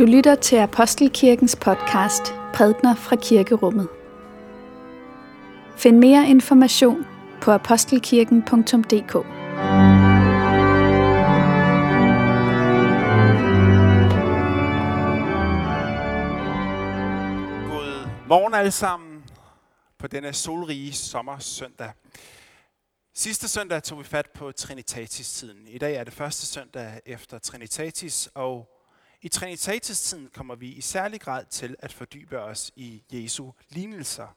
Du 0.00 0.04
lytter 0.04 0.34
til 0.34 0.56
Apostelkirkens 0.56 1.56
podcast 1.56 2.22
Prædner 2.54 2.94
fra 2.94 3.16
Kirkerummet. 3.16 3.88
Find 5.76 5.98
mere 5.98 6.28
information 6.28 7.06
på 7.42 7.50
apostelkirken.dk. 7.50 9.12
God 9.12 9.26
morgen 18.28 18.54
alle 18.54 18.70
sammen 18.70 19.24
på 19.98 20.06
denne 20.06 20.32
solrige 20.32 20.92
sommersøndag. 20.92 21.92
Sidste 23.14 23.48
søndag 23.48 23.82
tog 23.82 23.98
vi 23.98 24.04
fat 24.04 24.26
på 24.34 24.52
Trinitatis-tiden. 24.52 25.66
I 25.66 25.78
dag 25.78 25.94
er 25.94 26.04
det 26.04 26.12
første 26.12 26.46
søndag 26.46 27.00
efter 27.06 27.38
Trinitatis, 27.38 28.28
og 28.34 28.79
i 29.22 29.28
Trinitatis-tiden 29.28 30.28
kommer 30.34 30.54
vi 30.54 30.68
i 30.68 30.80
særlig 30.80 31.20
grad 31.20 31.44
til 31.50 31.76
at 31.78 31.92
fordybe 31.92 32.40
os 32.40 32.72
i 32.76 33.02
Jesu 33.12 33.50
lignelser. 33.68 34.36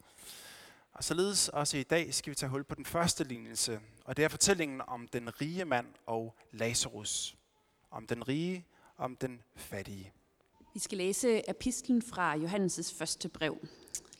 Og 0.93 1.03
således 1.03 1.49
også 1.49 1.77
i 1.77 1.83
dag 1.83 2.13
skal 2.13 2.31
vi 2.31 2.35
tage 2.35 2.49
hul 2.49 2.63
på 2.63 2.75
den 2.75 2.85
første 2.85 3.23
lignelse, 3.23 3.79
og 4.05 4.17
det 4.17 4.25
er 4.25 4.29
fortællingen 4.29 4.81
om 4.87 5.07
den 5.07 5.41
rige 5.41 5.65
mand 5.65 5.87
og 6.05 6.35
Lazarus. 6.51 7.35
Om 7.91 8.07
den 8.07 8.27
rige, 8.27 8.65
om 8.97 9.15
den 9.15 9.41
fattige. 9.55 10.13
Vi 10.73 10.79
skal 10.79 10.97
læse 10.97 11.49
epistlen 11.49 12.01
fra 12.01 12.35
Johannes' 12.37 12.97
første 12.97 13.29
brev. 13.29 13.67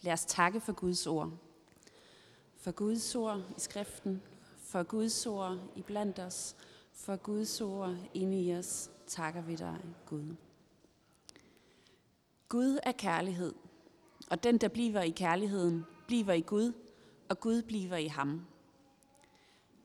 Lad 0.02 0.14
os 0.14 0.26
takke 0.26 0.62
for 0.62 0.74
Guds 0.74 1.08
ord. 1.08 1.38
For 2.58 2.72
Guds 2.72 3.16
ord 3.16 3.42
i 3.58 3.60
skriften, 3.60 4.22
for 4.64 4.84
Guds 4.84 5.26
ord 5.26 5.60
i 5.76 5.82
blandt 5.82 6.20
os, 6.20 6.56
for 6.94 7.16
Guds 7.16 7.62
ord 7.62 7.96
inde 8.14 8.42
i 8.42 8.56
os, 8.56 8.90
takker 9.08 9.42
vi 9.42 9.56
dig, 9.56 9.80
Gud. 10.06 10.36
Gud 12.54 12.80
er 12.84 12.92
kærlighed, 12.92 13.54
og 14.30 14.44
den, 14.44 14.58
der 14.58 14.68
bliver 14.68 15.02
i 15.02 15.10
kærligheden, 15.10 15.86
bliver 16.08 16.34
i 16.34 16.42
Gud, 16.42 16.74
og 17.30 17.40
Gud 17.40 17.62
bliver 17.62 17.98
i 17.98 18.08
ham. 18.08 18.46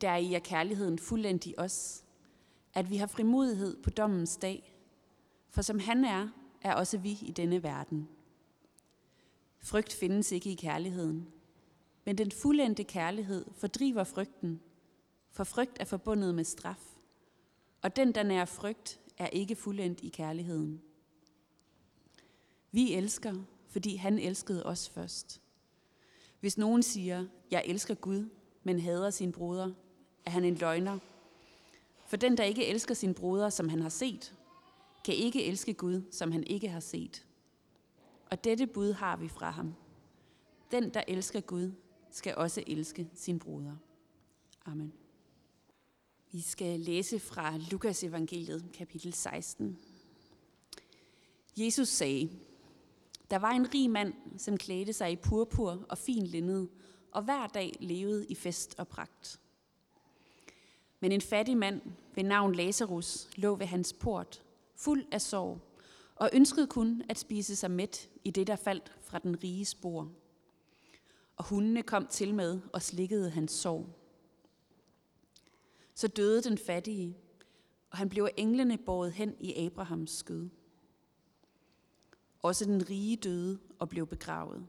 Der 0.00 0.16
i 0.16 0.34
er 0.34 0.38
kærligheden 0.38 0.98
fuldendt 0.98 1.46
i 1.46 1.54
os, 1.58 2.04
at 2.74 2.90
vi 2.90 2.96
har 2.96 3.06
frimodighed 3.06 3.82
på 3.82 3.90
dommens 3.90 4.36
dag, 4.36 4.76
for 5.50 5.62
som 5.62 5.78
han 5.78 6.04
er, 6.04 6.28
er 6.62 6.74
også 6.74 6.98
vi 6.98 7.18
i 7.22 7.32
denne 7.32 7.62
verden. 7.62 8.08
Frygt 9.58 9.92
findes 9.92 10.32
ikke 10.32 10.50
i 10.50 10.54
kærligheden, 10.54 11.28
men 12.04 12.18
den 12.18 12.32
fuldendte 12.32 12.84
kærlighed 12.84 13.44
fordriver 13.56 14.04
frygten, 14.04 14.60
for 15.30 15.44
frygt 15.44 15.76
er 15.80 15.84
forbundet 15.84 16.34
med 16.34 16.44
straf, 16.44 16.96
og 17.82 17.96
den, 17.96 18.12
der 18.12 18.22
nærer 18.22 18.44
frygt, 18.44 19.00
er 19.18 19.26
ikke 19.26 19.56
fuldendt 19.56 20.00
i 20.00 20.08
kærligheden. 20.08 20.82
Vi 22.72 22.94
elsker, 22.94 23.34
fordi 23.68 23.96
han 23.96 24.18
elskede 24.18 24.66
os 24.66 24.88
først. 24.88 25.40
Hvis 26.40 26.58
nogen 26.58 26.82
siger, 26.82 27.26
jeg 27.50 27.62
elsker 27.66 27.94
Gud, 27.94 28.28
men 28.62 28.80
hader 28.80 29.10
sin 29.10 29.32
broder, 29.32 29.72
er 30.24 30.30
han 30.30 30.44
en 30.44 30.54
løgner. 30.54 30.98
For 32.06 32.16
den, 32.16 32.36
der 32.36 32.44
ikke 32.44 32.66
elsker 32.66 32.94
sin 32.94 33.14
broder, 33.14 33.50
som 33.50 33.68
han 33.68 33.82
har 33.82 33.88
set, 33.88 34.34
kan 35.04 35.14
ikke 35.14 35.44
elske 35.44 35.74
Gud, 35.74 36.02
som 36.10 36.32
han 36.32 36.44
ikke 36.44 36.68
har 36.68 36.80
set. 36.80 37.26
Og 38.30 38.44
dette 38.44 38.66
bud 38.66 38.92
har 38.92 39.16
vi 39.16 39.28
fra 39.28 39.50
ham. 39.50 39.74
Den, 40.70 40.94
der 40.94 41.02
elsker 41.08 41.40
Gud, 41.40 41.72
skal 42.10 42.34
også 42.36 42.64
elske 42.66 43.08
sin 43.14 43.38
broder. 43.38 43.76
Amen. 44.64 44.92
Vi 46.32 46.40
skal 46.40 46.80
læse 46.80 47.20
fra 47.20 47.56
Lukas 47.70 48.04
evangeliet, 48.04 48.64
kapitel 48.72 49.12
16. 49.12 49.78
Jesus 51.56 51.88
sagde, 51.88 52.30
der 53.30 53.38
var 53.38 53.50
en 53.50 53.74
rig 53.74 53.90
mand, 53.90 54.14
som 54.38 54.56
klædte 54.56 54.92
sig 54.92 55.12
i 55.12 55.16
purpur 55.16 55.84
og 55.88 55.98
fin 55.98 56.26
linned, 56.26 56.68
og 57.12 57.22
hver 57.22 57.46
dag 57.46 57.76
levede 57.80 58.26
i 58.26 58.34
fest 58.34 58.74
og 58.78 58.88
pragt. 58.88 59.40
Men 61.00 61.12
en 61.12 61.20
fattig 61.20 61.56
mand 61.56 61.82
ved 62.14 62.24
navn 62.24 62.54
Lazarus 62.54 63.28
lå 63.36 63.56
ved 63.56 63.66
hans 63.66 63.92
port, 63.92 64.42
fuld 64.76 65.04
af 65.12 65.20
sorg, 65.20 65.60
og 66.14 66.30
ønskede 66.32 66.66
kun 66.66 67.02
at 67.08 67.18
spise 67.18 67.56
sig 67.56 67.70
mæt 67.70 68.08
i 68.24 68.30
det, 68.30 68.46
der 68.46 68.56
faldt 68.56 68.92
fra 69.00 69.18
den 69.18 69.42
rige 69.44 69.64
spor. 69.64 70.12
Og 71.36 71.44
hundene 71.44 71.82
kom 71.82 72.06
til 72.06 72.34
med 72.34 72.60
og 72.72 72.82
slikkede 72.82 73.30
hans 73.30 73.52
sorg. 73.52 73.86
Så 75.94 76.08
døde 76.08 76.42
den 76.42 76.58
fattige, 76.58 77.16
og 77.90 77.98
han 77.98 78.08
blev 78.08 78.28
englene 78.36 78.78
båret 78.78 79.12
hen 79.12 79.34
i 79.40 79.66
Abrahams 79.66 80.10
skød. 80.10 80.48
Også 82.42 82.64
den 82.64 82.90
rige 82.90 83.16
døde 83.16 83.58
og 83.78 83.88
blev 83.88 84.06
begravet. 84.06 84.66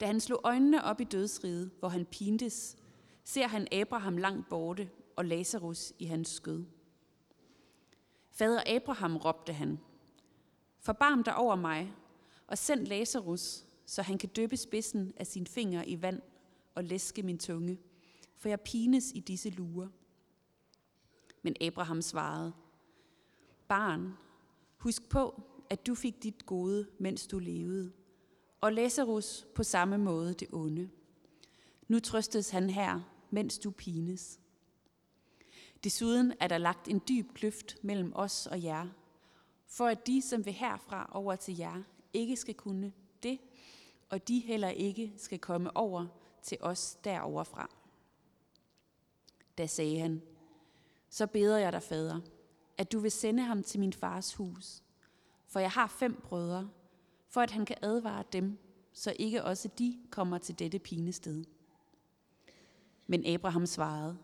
Da 0.00 0.06
han 0.06 0.20
slog 0.20 0.40
øjnene 0.44 0.84
op 0.84 1.00
i 1.00 1.04
dødsriget, 1.04 1.70
hvor 1.78 1.88
han 1.88 2.06
pintes, 2.06 2.76
ser 3.24 3.46
han 3.46 3.68
Abraham 3.72 4.16
langt 4.16 4.48
borte 4.48 4.90
og 5.16 5.24
Lazarus 5.24 5.92
i 5.98 6.04
hans 6.04 6.28
skød. 6.28 6.64
Fader 8.30 8.62
Abraham, 8.66 9.16
råbte 9.16 9.52
han, 9.52 9.80
forbarm 10.78 11.22
dig 11.24 11.36
over 11.36 11.56
mig, 11.56 11.94
og 12.46 12.58
send 12.58 12.86
Lazarus, 12.86 13.64
så 13.86 14.02
han 14.02 14.18
kan 14.18 14.28
døbe 14.28 14.56
spidsen 14.56 15.12
af 15.16 15.26
sin 15.26 15.46
finger 15.46 15.84
i 15.86 16.02
vand 16.02 16.22
og 16.74 16.84
læske 16.84 17.22
min 17.22 17.38
tunge, 17.38 17.78
for 18.36 18.48
jeg 18.48 18.60
pines 18.60 19.12
i 19.14 19.20
disse 19.20 19.50
lurer. 19.50 19.88
Men 21.42 21.56
Abraham 21.60 22.02
svarede, 22.02 22.52
Barn, 23.68 24.16
husk 24.76 25.08
på, 25.08 25.42
at 25.72 25.86
du 25.86 25.94
fik 25.94 26.22
dit 26.22 26.46
gode, 26.46 26.88
mens 26.98 27.26
du 27.26 27.38
levede, 27.38 27.92
og 28.60 28.72
Lazarus 28.72 29.46
på 29.54 29.62
samme 29.62 29.98
måde 29.98 30.34
det 30.34 30.48
onde. 30.52 30.90
Nu 31.88 32.00
trøstes 32.00 32.50
han 32.50 32.70
her, 32.70 33.00
mens 33.30 33.58
du 33.58 33.70
pines. 33.70 34.40
Desuden 35.84 36.32
er 36.40 36.48
der 36.48 36.58
lagt 36.58 36.88
en 36.88 37.02
dyb 37.08 37.32
kløft 37.34 37.76
mellem 37.82 38.12
os 38.14 38.46
og 38.46 38.62
jer, 38.62 38.88
for 39.66 39.86
at 39.86 40.06
de, 40.06 40.22
som 40.22 40.44
vil 40.44 40.52
herfra 40.52 41.10
over 41.12 41.36
til 41.36 41.56
jer, 41.56 41.82
ikke 42.12 42.36
skal 42.36 42.54
kunne 42.54 42.92
det, 43.22 43.38
og 44.08 44.28
de 44.28 44.38
heller 44.38 44.68
ikke 44.68 45.12
skal 45.16 45.38
komme 45.38 45.76
over 45.76 46.06
til 46.42 46.58
os 46.60 46.98
deroverfra. 47.04 47.70
Da 49.58 49.66
sagde 49.66 49.98
han, 49.98 50.22
så 51.08 51.26
beder 51.26 51.58
jeg 51.58 51.72
dig, 51.72 51.82
fader, 51.82 52.20
at 52.78 52.92
du 52.92 52.98
vil 52.98 53.10
sende 53.10 53.42
ham 53.42 53.62
til 53.62 53.80
min 53.80 53.92
fars 53.92 54.34
hus, 54.34 54.82
for 55.52 55.60
jeg 55.60 55.70
har 55.70 55.86
fem 55.86 56.20
brødre, 56.22 56.70
for 57.28 57.40
at 57.40 57.50
han 57.50 57.64
kan 57.64 57.76
advare 57.82 58.24
dem, 58.32 58.58
så 58.92 59.14
ikke 59.18 59.44
også 59.44 59.68
de 59.78 59.98
kommer 60.10 60.38
til 60.38 60.58
dette 60.58 60.78
pinested. 60.78 61.44
Men 63.06 63.26
Abraham 63.26 63.66
svarede, 63.66 64.18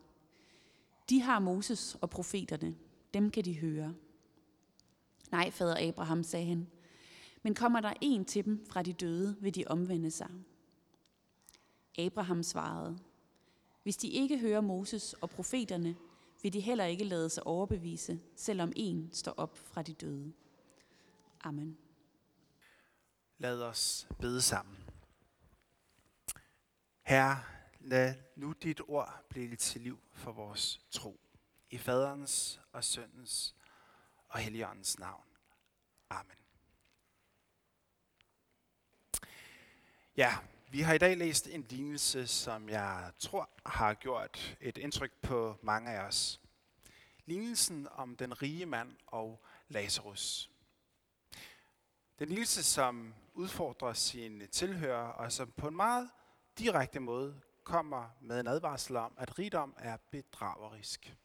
de 1.08 1.20
har 1.20 1.38
Moses 1.38 1.96
og 2.00 2.10
profeterne, 2.10 2.76
dem 3.14 3.30
kan 3.30 3.44
de 3.44 3.58
høre. 3.58 3.94
Nej, 5.30 5.50
fader 5.50 5.88
Abraham, 5.88 6.22
sagde 6.22 6.46
han, 6.46 6.68
men 7.42 7.54
kommer 7.54 7.80
der 7.80 7.92
en 8.00 8.24
til 8.24 8.44
dem 8.44 8.66
fra 8.70 8.82
de 8.82 8.92
døde, 8.92 9.36
vil 9.40 9.54
de 9.54 9.64
omvende 9.66 10.10
sig. 10.10 10.30
Abraham 11.98 12.42
svarede, 12.42 12.98
hvis 13.82 13.96
de 13.96 14.08
ikke 14.08 14.38
hører 14.38 14.60
Moses 14.60 15.12
og 15.12 15.30
profeterne, 15.30 15.96
vil 16.42 16.52
de 16.52 16.60
heller 16.60 16.84
ikke 16.84 17.04
lade 17.04 17.30
sig 17.30 17.46
overbevise, 17.46 18.20
selvom 18.36 18.72
en 18.76 19.10
står 19.12 19.32
op 19.36 19.56
fra 19.56 19.82
de 19.82 19.92
døde. 19.92 20.32
Amen. 21.40 21.78
Lad 23.38 23.62
os 23.62 24.08
bede 24.20 24.42
sammen. 24.42 24.76
Herre, 27.02 27.44
lad 27.80 28.14
nu 28.36 28.52
dit 28.52 28.80
ord 28.88 29.24
blive 29.28 29.56
til 29.56 29.80
liv 29.80 30.00
for 30.12 30.32
vores 30.32 30.80
tro. 30.90 31.20
I 31.70 31.78
faderens 31.78 32.60
og 32.72 32.84
søndens 32.84 33.54
og 34.28 34.38
helligåndens 34.38 34.98
navn. 34.98 35.24
Amen. 36.10 36.36
Ja, 40.16 40.38
vi 40.70 40.80
har 40.80 40.94
i 40.94 40.98
dag 40.98 41.16
læst 41.16 41.46
en 41.46 41.62
lignelse, 41.62 42.26
som 42.26 42.68
jeg 42.68 43.12
tror 43.18 43.50
har 43.66 43.94
gjort 43.94 44.56
et 44.60 44.78
indtryk 44.78 45.12
på 45.22 45.58
mange 45.62 45.90
af 45.90 46.00
os. 46.00 46.40
Lignelsen 47.26 47.88
om 47.90 48.16
den 48.16 48.42
rige 48.42 48.66
mand 48.66 48.96
og 49.06 49.44
Lazarus. 49.68 50.50
Den 52.18 52.28
lignelse, 52.28 52.62
som 52.62 53.14
udfordrer 53.34 53.92
sine 53.92 54.46
tilhører, 54.46 55.08
og 55.08 55.32
som 55.32 55.50
på 55.50 55.68
en 55.68 55.76
meget 55.76 56.10
direkte 56.58 57.00
måde 57.00 57.40
kommer 57.64 58.10
med 58.20 58.40
en 58.40 58.46
advarsel 58.46 58.96
om, 58.96 59.14
at 59.18 59.38
rigdom 59.38 59.76
er 59.78 59.96
bedragerisk. 60.10 61.16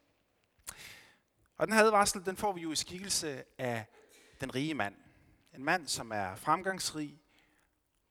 Og 1.58 1.68
den 1.68 1.76
her 1.76 1.84
advarsel, 1.84 2.26
den 2.26 2.38
får 2.38 2.54
vi 2.54 2.62
jo 2.62 2.72
i 2.72 2.76
skikkelse 2.76 3.44
af 3.58 3.86
den 4.42 4.56
rige 4.56 4.74
mand. 4.74 4.96
En 5.54 5.64
mand, 5.64 5.88
som 5.88 6.12
er 6.12 6.36
fremgangsrig, 6.36 7.22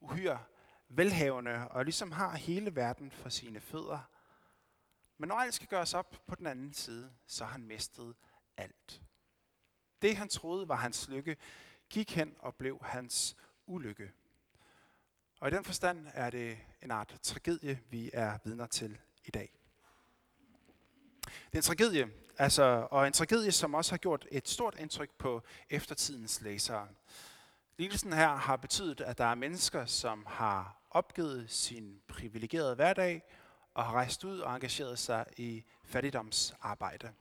uhyre 0.01 0.45
velhavende 0.89 1.69
og 1.69 1.85
ligesom 1.85 2.13
har 2.13 2.37
hele 2.37 2.77
verden 2.77 3.11
for 3.11 3.29
sine 3.29 3.61
fødder. 3.61 4.01
Men 5.19 5.29
når 5.29 5.37
alt 5.37 5.55
skal 5.55 5.69
gøres 5.69 5.95
op 5.95 6.23
på 6.27 6.35
den 6.35 6.47
anden 6.47 6.73
side, 6.75 7.13
så 7.27 7.45
har 7.45 7.53
han 7.53 7.67
mistet 7.67 8.15
alt. 8.57 9.03
Det 10.03 10.17
han 10.17 10.29
troede 10.29 10.69
var 10.69 10.77
hans 10.77 11.09
lykke, 11.09 11.37
gik 11.93 12.17
hen 12.17 12.35
og 12.39 12.55
blev 12.55 12.79
hans 12.83 13.37
ulykke. 13.67 14.13
Og 15.41 15.49
i 15.49 15.51
den 15.51 15.65
forstand 15.65 16.07
er 16.15 16.31
det 16.31 16.59
en 16.83 16.91
art 16.91 17.19
tragedie, 17.23 17.81
vi 17.91 18.11
er 18.13 18.39
vidner 18.45 18.67
til 18.67 18.99
i 19.25 19.31
dag. 19.31 19.53
Det 21.25 21.53
er 21.53 21.57
en 21.57 21.63
tragedie, 21.63 22.11
altså, 22.39 22.89
og 22.91 23.07
en 23.07 23.13
tragedie, 23.13 23.53
som 23.53 23.75
også 23.75 23.93
har 23.93 23.99
gjort 23.99 24.27
et 24.31 24.49
stort 24.49 24.77
indtryk 24.79 25.11
på 25.19 25.43
eftertidens 25.71 26.41
læsere. 26.41 26.89
Lignelsen 27.77 28.13
her 28.13 28.37
har 28.37 28.57
betydet, 28.57 29.01
at 29.01 29.19
der 29.19 29.25
er 29.25 29.35
mennesker, 29.35 29.87
som 29.87 30.27
har 30.27 30.77
opgivet 30.91 31.51
sin 31.51 32.03
privilegerede 32.09 32.75
hverdag 32.75 33.23
og 33.75 33.85
har 33.85 33.93
rejst 33.93 34.25
ud 34.25 34.39
og 34.39 34.55
engageret 34.55 34.99
sig 34.99 35.27
i 35.37 35.65
fattigdomsarbejde. 35.85 37.13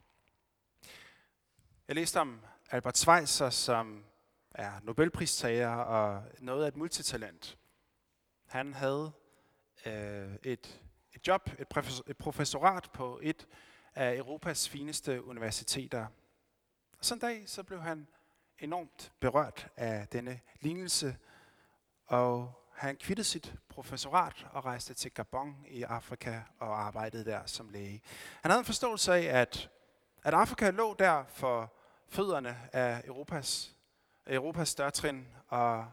Jeg 1.87 1.95
læste 1.95 2.19
om 2.19 2.41
Albert 2.69 2.97
Schweitzer, 2.97 3.49
som 3.49 4.03
er 4.55 4.71
Nobelpristager 4.83 5.75
og 5.75 6.23
noget 6.39 6.63
af 6.63 6.67
et 6.67 6.75
multitalent. 6.75 7.57
Han 8.47 8.73
havde 8.73 9.11
øh, 9.85 10.35
et, 10.43 10.81
et 11.13 11.27
job, 11.27 11.49
et, 11.59 11.67
professor, 11.67 12.03
et 12.07 12.17
professorat 12.17 12.89
på 12.93 13.19
et 13.23 13.47
af 13.95 14.15
Europas 14.15 14.69
fineste 14.69 15.23
universiteter. 15.23 16.07
Og 16.99 17.05
sådan 17.05 17.17
en 17.17 17.35
dag 17.35 17.49
så 17.49 17.63
blev 17.63 17.81
han 17.81 18.07
enormt 18.59 19.11
berørt 19.19 19.67
af 19.77 20.07
denne 20.07 20.39
lignelse, 20.59 21.17
og 22.05 22.53
han 22.73 22.95
kvittede 22.95 23.27
sit 23.27 23.55
professorat 23.69 24.47
og 24.51 24.65
rejste 24.65 24.93
til 24.93 25.11
Gabon 25.11 25.65
i 25.67 25.83
Afrika 25.83 26.41
og 26.59 26.81
arbejdede 26.81 27.25
der 27.25 27.45
som 27.45 27.69
læge. 27.69 28.01
Han 28.41 28.51
havde 28.51 28.59
en 28.59 28.65
forståelse 28.65 29.13
af, 29.13 29.41
at, 29.41 29.69
at 30.23 30.33
Afrika 30.33 30.69
lå 30.69 30.95
der 30.99 31.25
for 31.27 31.73
fødderne 32.07 32.57
af 32.73 33.01
Europas, 33.05 33.75
Europas 34.27 34.69
størtrin, 34.69 35.27
og, 35.47 35.91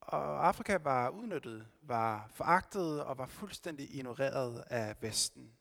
og 0.00 0.46
Afrika 0.46 0.76
var 0.76 1.08
udnyttet, 1.08 1.66
var 1.82 2.30
foragtet 2.34 3.04
og 3.04 3.18
var 3.18 3.26
fuldstændig 3.26 3.94
ignoreret 3.94 4.64
af 4.70 4.96
Vesten. 5.00 5.52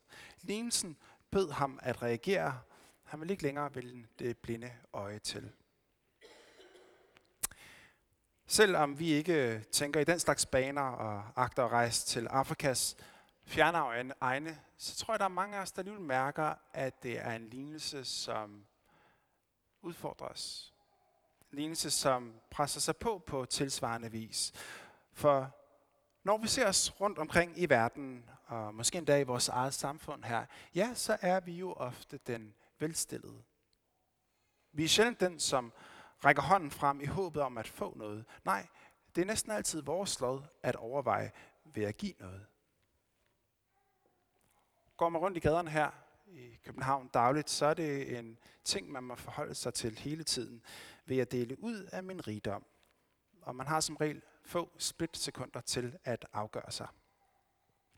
Lignelsen 0.42 0.98
bød 1.32 1.52
ham 1.52 1.80
at 1.82 2.02
reagere. 2.02 2.62
Han 3.04 3.20
ville 3.20 3.34
ikke 3.34 3.44
længere 3.44 3.76
vælge 3.76 4.08
det 4.20 4.38
blinde 4.38 4.72
øje 4.94 5.20
til. 5.20 5.52
Selvom 8.48 9.00
vi 9.00 9.12
ikke 9.12 9.64
tænker 9.72 10.00
i 10.00 10.04
den 10.04 10.20
slags 10.20 10.46
baner 10.46 10.82
og 10.82 11.24
agter 11.36 11.66
at 11.66 11.72
rejse 11.72 12.06
til 12.06 12.28
Afrikas 12.28 12.98
fjerne 13.46 14.14
egne, 14.22 14.62
så 14.78 14.96
tror 14.96 15.14
jeg, 15.14 15.20
der 15.20 15.26
er 15.26 15.30
mange 15.30 15.58
af 15.58 15.62
os, 15.62 15.72
der 15.72 15.80
alligevel 15.80 16.04
mærker, 16.04 16.54
at 16.74 17.04
det 17.04 17.20
er 17.20 17.32
en 17.32 17.50
lignelse, 17.50 18.06
som 18.06 18.66
udfordrer 19.82 20.28
os. 20.28 20.75
Lignelse, 21.56 21.92
som 21.92 22.34
presser 22.52 22.80
sig 22.80 22.98
på 22.98 23.24
på 23.28 23.46
tilsvarende 23.46 24.12
vis. 24.12 24.54
For 25.14 25.52
når 26.24 26.38
vi 26.38 26.48
ser 26.48 26.68
os 26.68 27.02
rundt 27.02 27.20
omkring 27.20 27.60
i 27.60 27.70
verden, 27.70 28.30
og 28.46 28.76
måske 28.76 28.98
endda 28.98 29.20
i 29.20 29.24
vores 29.24 29.50
eget 29.50 29.74
samfund 29.74 30.24
her, 30.24 30.46
ja, 30.76 30.94
så 30.94 31.18
er 31.22 31.40
vi 31.40 31.54
jo 31.54 31.74
ofte 31.74 32.18
den 32.18 32.56
velstillede. 32.80 33.44
Vi 34.72 34.84
er 34.84 34.88
sjældent 34.88 35.20
den, 35.20 35.40
som 35.40 35.74
rækker 36.26 36.42
hånden 36.42 36.72
frem 36.72 37.02
i 37.02 37.06
håbet 37.06 37.42
om 37.42 37.58
at 37.58 37.68
få 37.68 37.94
noget. 37.98 38.26
Nej, 38.46 38.68
det 39.16 39.22
er 39.22 39.26
næsten 39.26 39.52
altid 39.52 39.82
vores 39.82 40.20
lod 40.20 40.42
at 40.64 40.76
overveje 40.76 41.32
ved 41.64 41.84
at 41.84 41.98
give 41.98 42.14
noget. 42.20 42.46
Går 44.98 45.10
man 45.10 45.22
rundt 45.22 45.38
i 45.38 45.40
gaderne 45.40 45.70
her 45.70 45.92
i 46.26 46.60
København 46.64 47.08
dagligt, 47.14 47.50
så 47.50 47.66
er 47.66 47.74
det 47.74 48.18
en 48.18 48.40
ting, 48.64 48.92
man 48.92 49.04
må 49.04 49.16
forholde 49.16 49.56
sig 49.56 49.74
til 49.74 50.00
hele 50.00 50.24
tiden 50.24 50.62
ved 51.06 51.18
at 51.18 51.32
dele 51.32 51.64
ud 51.64 51.90
af 51.92 52.04
min 52.04 52.28
rigdom. 52.28 52.66
Og 53.42 53.56
man 53.56 53.68
har 53.68 53.80
som 53.80 53.96
regel 53.96 54.22
få 54.44 54.72
splitsekunder 54.78 55.62
til 55.62 55.98
at 56.04 56.26
afgøre 56.34 56.72
sig. 56.72 56.88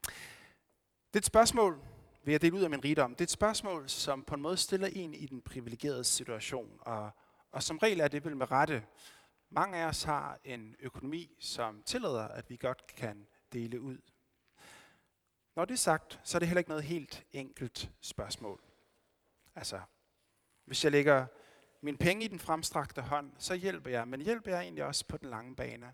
Det 0.03 1.15
er 1.15 1.17
et 1.17 1.25
spørgsmål, 1.25 1.81
ved 2.23 2.33
at 2.33 2.41
dele 2.41 2.55
ud 2.55 2.61
af 2.61 2.69
min 2.69 2.83
rigdom, 2.83 3.11
det 3.11 3.21
er 3.21 3.25
et 3.25 3.29
spørgsmål, 3.29 3.89
som 3.89 4.23
på 4.23 4.35
en 4.35 4.41
måde 4.41 4.57
stiller 4.57 4.87
en 4.87 5.13
i 5.13 5.25
den 5.25 5.41
privilegerede 5.41 6.03
situation, 6.03 6.79
og 6.81 7.11
og 7.51 7.63
som 7.63 7.77
regel 7.77 7.99
er 7.99 8.07
det 8.07 8.25
vel 8.25 8.37
med 8.37 8.51
rette. 8.51 8.85
Mange 9.49 9.77
af 9.77 9.85
os 9.85 10.03
har 10.03 10.39
en 10.43 10.75
økonomi, 10.79 11.35
som 11.39 11.83
tillader, 11.83 12.27
at 12.27 12.49
vi 12.49 12.57
godt 12.57 12.87
kan 12.87 13.27
dele 13.53 13.81
ud. 13.81 13.97
Når 15.57 15.65
det 15.65 15.73
er 15.73 15.77
sagt, 15.77 16.19
så 16.23 16.37
er 16.37 16.39
det 16.39 16.47
heller 16.47 16.59
ikke 16.59 16.69
noget 16.69 16.83
helt 16.83 17.25
enkelt 17.33 17.91
spørgsmål. 18.01 18.61
Altså, 19.55 19.81
hvis 20.65 20.83
jeg 20.83 20.91
lægger 20.91 21.25
min 21.81 21.97
penge 21.97 22.25
i 22.25 22.27
den 22.27 22.39
fremstrakte 22.39 23.01
hånd, 23.01 23.31
så 23.37 23.55
hjælper 23.55 23.89
jeg, 23.89 24.07
men 24.07 24.21
hjælper 24.21 24.51
jeg 24.51 24.61
egentlig 24.61 24.83
også 24.83 25.05
på 25.05 25.17
den 25.17 25.29
lange 25.29 25.55
bane? 25.55 25.93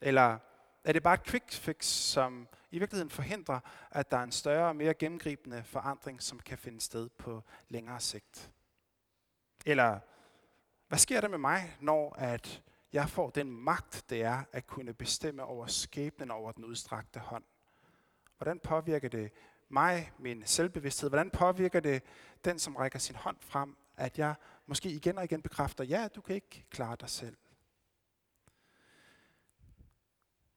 Eller 0.00 0.38
er 0.84 0.92
det 0.92 1.02
bare 1.02 1.14
et 1.14 1.24
quick 1.24 1.52
fix, 1.52 1.84
som 1.84 2.48
i 2.70 2.78
virkeligheden 2.78 3.10
forhindrer, 3.10 3.60
at 3.90 4.10
der 4.10 4.16
er 4.16 4.22
en 4.22 4.32
større 4.32 4.68
og 4.68 4.76
mere 4.76 4.94
gennemgribende 4.94 5.64
forandring, 5.64 6.22
som 6.22 6.38
kan 6.38 6.58
finde 6.58 6.80
sted 6.80 7.08
på 7.08 7.42
længere 7.68 8.00
sigt? 8.00 8.50
Eller 9.66 10.00
hvad 10.88 10.98
sker 10.98 11.20
der 11.20 11.28
med 11.28 11.38
mig, 11.38 11.76
når 11.80 12.14
at 12.18 12.62
jeg 12.92 13.08
får 13.08 13.30
den 13.30 13.50
magt, 13.50 14.04
det 14.10 14.22
er 14.22 14.44
at 14.52 14.66
kunne 14.66 14.94
bestemme 14.94 15.44
over 15.44 15.66
skæbnen 15.66 16.30
over 16.30 16.52
den 16.52 16.64
udstrakte 16.64 17.20
hånd? 17.20 17.44
Hvordan 18.38 18.58
påvirker 18.58 19.08
det 19.08 19.32
mig, 19.68 20.12
min 20.18 20.42
selvbevidsthed? 20.46 21.10
Hvordan 21.10 21.30
påvirker 21.30 21.80
det 21.80 22.02
den, 22.44 22.58
som 22.58 22.76
rækker 22.76 22.98
sin 22.98 23.16
hånd 23.16 23.36
frem, 23.40 23.76
at 23.96 24.18
jeg 24.18 24.34
måske 24.66 24.90
igen 24.90 25.18
og 25.18 25.24
igen 25.24 25.42
bekræfter, 25.42 25.84
ja, 25.84 26.08
du 26.14 26.20
kan 26.20 26.34
ikke 26.34 26.66
klare 26.70 26.96
dig 27.00 27.10
selv? 27.10 27.36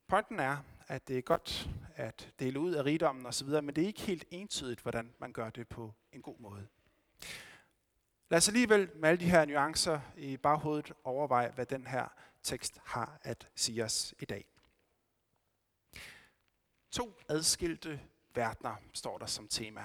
Pointen 0.07 0.39
er, 0.39 0.57
at 0.87 1.07
det 1.07 1.17
er 1.17 1.21
godt 1.21 1.69
at 1.95 2.33
dele 2.39 2.59
ud 2.59 2.73
af 2.73 2.85
rigdommen 2.85 3.25
osv., 3.25 3.47
men 3.47 3.67
det 3.67 3.81
er 3.81 3.87
ikke 3.87 4.01
helt 4.01 4.25
entydigt, 4.31 4.81
hvordan 4.81 5.13
man 5.19 5.33
gør 5.33 5.49
det 5.49 5.67
på 5.67 5.93
en 6.11 6.21
god 6.21 6.39
måde. 6.39 6.67
Lad 8.29 8.37
os 8.37 8.47
alligevel 8.47 8.89
med 8.95 9.09
alle 9.09 9.19
de 9.19 9.29
her 9.29 9.45
nuancer 9.45 9.99
i 10.17 10.37
baghovedet 10.37 10.93
overveje, 11.03 11.51
hvad 11.51 11.65
den 11.65 11.87
her 11.87 12.07
tekst 12.43 12.79
har 12.85 13.19
at 13.21 13.49
sige 13.55 13.83
os 13.83 14.15
i 14.19 14.25
dag. 14.25 14.50
To 16.91 17.13
adskilte 17.27 18.01
verdener 18.35 18.75
står 18.93 19.17
der 19.17 19.25
som 19.25 19.47
tema. 19.47 19.81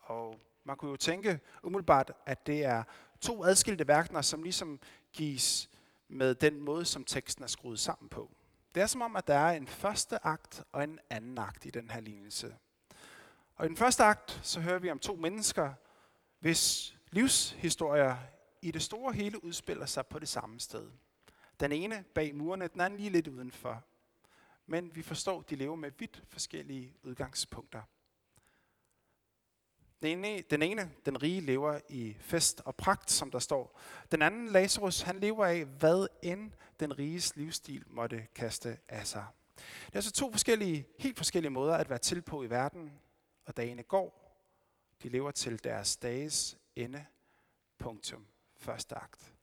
Og 0.00 0.40
man 0.64 0.76
kunne 0.76 0.90
jo 0.90 0.96
tænke 0.96 1.40
umiddelbart, 1.62 2.12
at 2.26 2.46
det 2.46 2.64
er 2.64 2.82
to 3.20 3.44
adskilte 3.44 3.88
verdener, 3.88 4.22
som 4.22 4.42
ligesom 4.42 4.80
gives 5.12 5.70
med 6.08 6.34
den 6.34 6.60
måde, 6.60 6.84
som 6.84 7.04
teksten 7.04 7.44
er 7.44 7.48
skruet 7.48 7.80
sammen 7.80 8.08
på. 8.08 8.30
Det 8.74 8.82
er 8.82 8.86
som 8.86 9.02
om, 9.02 9.16
at 9.16 9.26
der 9.26 9.34
er 9.34 9.56
en 9.56 9.66
første 9.66 10.26
akt 10.26 10.62
og 10.72 10.84
en 10.84 10.98
anden 11.10 11.38
akt 11.38 11.66
i 11.66 11.70
den 11.70 11.90
her 11.90 12.00
lignelse. 12.00 12.56
Og 13.56 13.64
i 13.64 13.68
den 13.68 13.76
første 13.76 14.04
akt, 14.04 14.40
så 14.42 14.60
hører 14.60 14.78
vi 14.78 14.90
om 14.90 14.98
to 14.98 15.14
mennesker, 15.14 15.72
hvis 16.38 16.94
livshistorier 17.10 18.16
i 18.62 18.70
det 18.70 18.82
store 18.82 19.12
hele 19.12 19.44
udspiller 19.44 19.86
sig 19.86 20.06
på 20.06 20.18
det 20.18 20.28
samme 20.28 20.60
sted. 20.60 20.90
Den 21.60 21.72
ene 21.72 22.04
bag 22.14 22.34
murene, 22.34 22.68
den 22.68 22.80
anden 22.80 23.00
lige 23.00 23.10
lidt 23.10 23.28
udenfor. 23.28 23.84
Men 24.66 24.96
vi 24.96 25.02
forstår, 25.02 25.40
at 25.40 25.50
de 25.50 25.56
lever 25.56 25.76
med 25.76 25.90
vidt 25.98 26.22
forskellige 26.28 26.94
udgangspunkter. 27.02 27.82
Den 30.02 30.24
ene, 30.24 30.42
den 30.42 30.62
ene, 30.62 30.92
den 31.06 31.22
rige, 31.22 31.40
lever 31.40 31.80
i 31.88 32.16
fest 32.20 32.62
og 32.64 32.76
pragt, 32.76 33.10
som 33.10 33.30
der 33.30 33.38
står. 33.38 33.80
Den 34.10 34.22
anden, 34.22 34.48
Lazarus, 34.48 35.00
han 35.00 35.20
lever 35.20 35.46
af, 35.46 35.64
hvad 35.64 36.06
end 36.22 36.52
den 36.80 36.98
riges 36.98 37.36
livsstil 37.36 37.84
måtte 37.86 38.26
kaste 38.34 38.78
af 38.88 39.06
sig. 39.06 39.26
Det 39.56 39.92
er 39.92 39.96
altså 39.96 40.12
to 40.12 40.30
forskellige, 40.30 40.86
helt 40.98 41.16
forskellige 41.16 41.50
måder 41.50 41.74
at 41.74 41.90
være 41.90 41.98
til 41.98 42.22
på 42.22 42.42
i 42.42 42.50
verden, 42.50 43.00
og 43.46 43.56
dagene 43.56 43.82
går. 43.82 44.24
De 45.02 45.08
lever 45.08 45.30
til 45.30 45.64
deres 45.64 45.96
dages 45.96 46.58
ende. 46.76 47.06
Punktum. 47.78 48.26
Første 48.56 48.94
akt. 48.94 49.33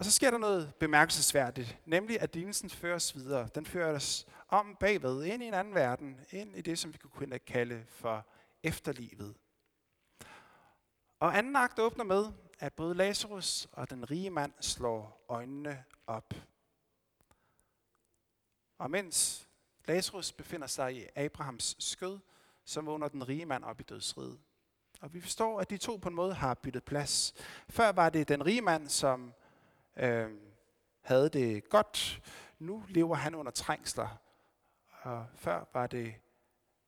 Og 0.00 0.06
så 0.06 0.10
sker 0.10 0.30
der 0.30 0.38
noget 0.38 0.74
bemærkelsesværdigt, 0.74 1.78
nemlig 1.84 2.20
at 2.20 2.34
lignelsen 2.34 2.70
føres 2.70 3.14
videre. 3.14 3.48
Den 3.54 3.66
fører 3.66 3.94
os 3.94 4.26
om 4.48 4.76
bagved, 4.80 5.24
ind 5.24 5.42
i 5.42 5.46
en 5.46 5.54
anden 5.54 5.74
verden, 5.74 6.20
ind 6.30 6.56
i 6.56 6.60
det, 6.60 6.78
som 6.78 6.92
vi 6.92 6.98
kunne 6.98 7.38
kalde 7.38 7.84
for 7.88 8.26
efterlivet. 8.62 9.36
Og 11.18 11.38
anden 11.38 11.56
akt 11.56 11.78
åbner 11.78 12.04
med, 12.04 12.26
at 12.58 12.72
både 12.72 12.94
Lazarus 12.94 13.68
og 13.72 13.90
den 13.90 14.10
rige 14.10 14.30
mand 14.30 14.52
slår 14.60 15.24
øjnene 15.28 15.84
op. 16.06 16.34
Og 18.78 18.90
mens 18.90 19.48
Lazarus 19.84 20.32
befinder 20.32 20.66
sig 20.66 20.96
i 20.96 21.06
Abrahams 21.16 21.76
skød, 21.78 22.18
så 22.64 22.80
vågner 22.80 23.08
den 23.08 23.28
rige 23.28 23.46
mand 23.46 23.64
op 23.64 23.80
i 23.80 23.84
dødsriget. 23.84 24.38
Og 25.00 25.14
vi 25.14 25.20
forstår, 25.20 25.60
at 25.60 25.70
de 25.70 25.78
to 25.78 25.96
på 25.96 26.08
en 26.08 26.14
måde 26.14 26.34
har 26.34 26.54
byttet 26.54 26.84
plads. 26.84 27.34
Før 27.68 27.92
var 27.92 28.10
det 28.10 28.28
den 28.28 28.46
rige 28.46 28.62
mand, 28.62 28.88
som 28.88 29.34
øh, 29.96 30.30
havde 31.00 31.28
det 31.28 31.68
godt. 31.68 32.22
Nu 32.58 32.84
lever 32.88 33.14
han 33.14 33.34
under 33.34 33.52
trængsler. 33.52 34.20
Og 35.02 35.26
før 35.34 35.64
var 35.72 35.86
det 35.86 36.14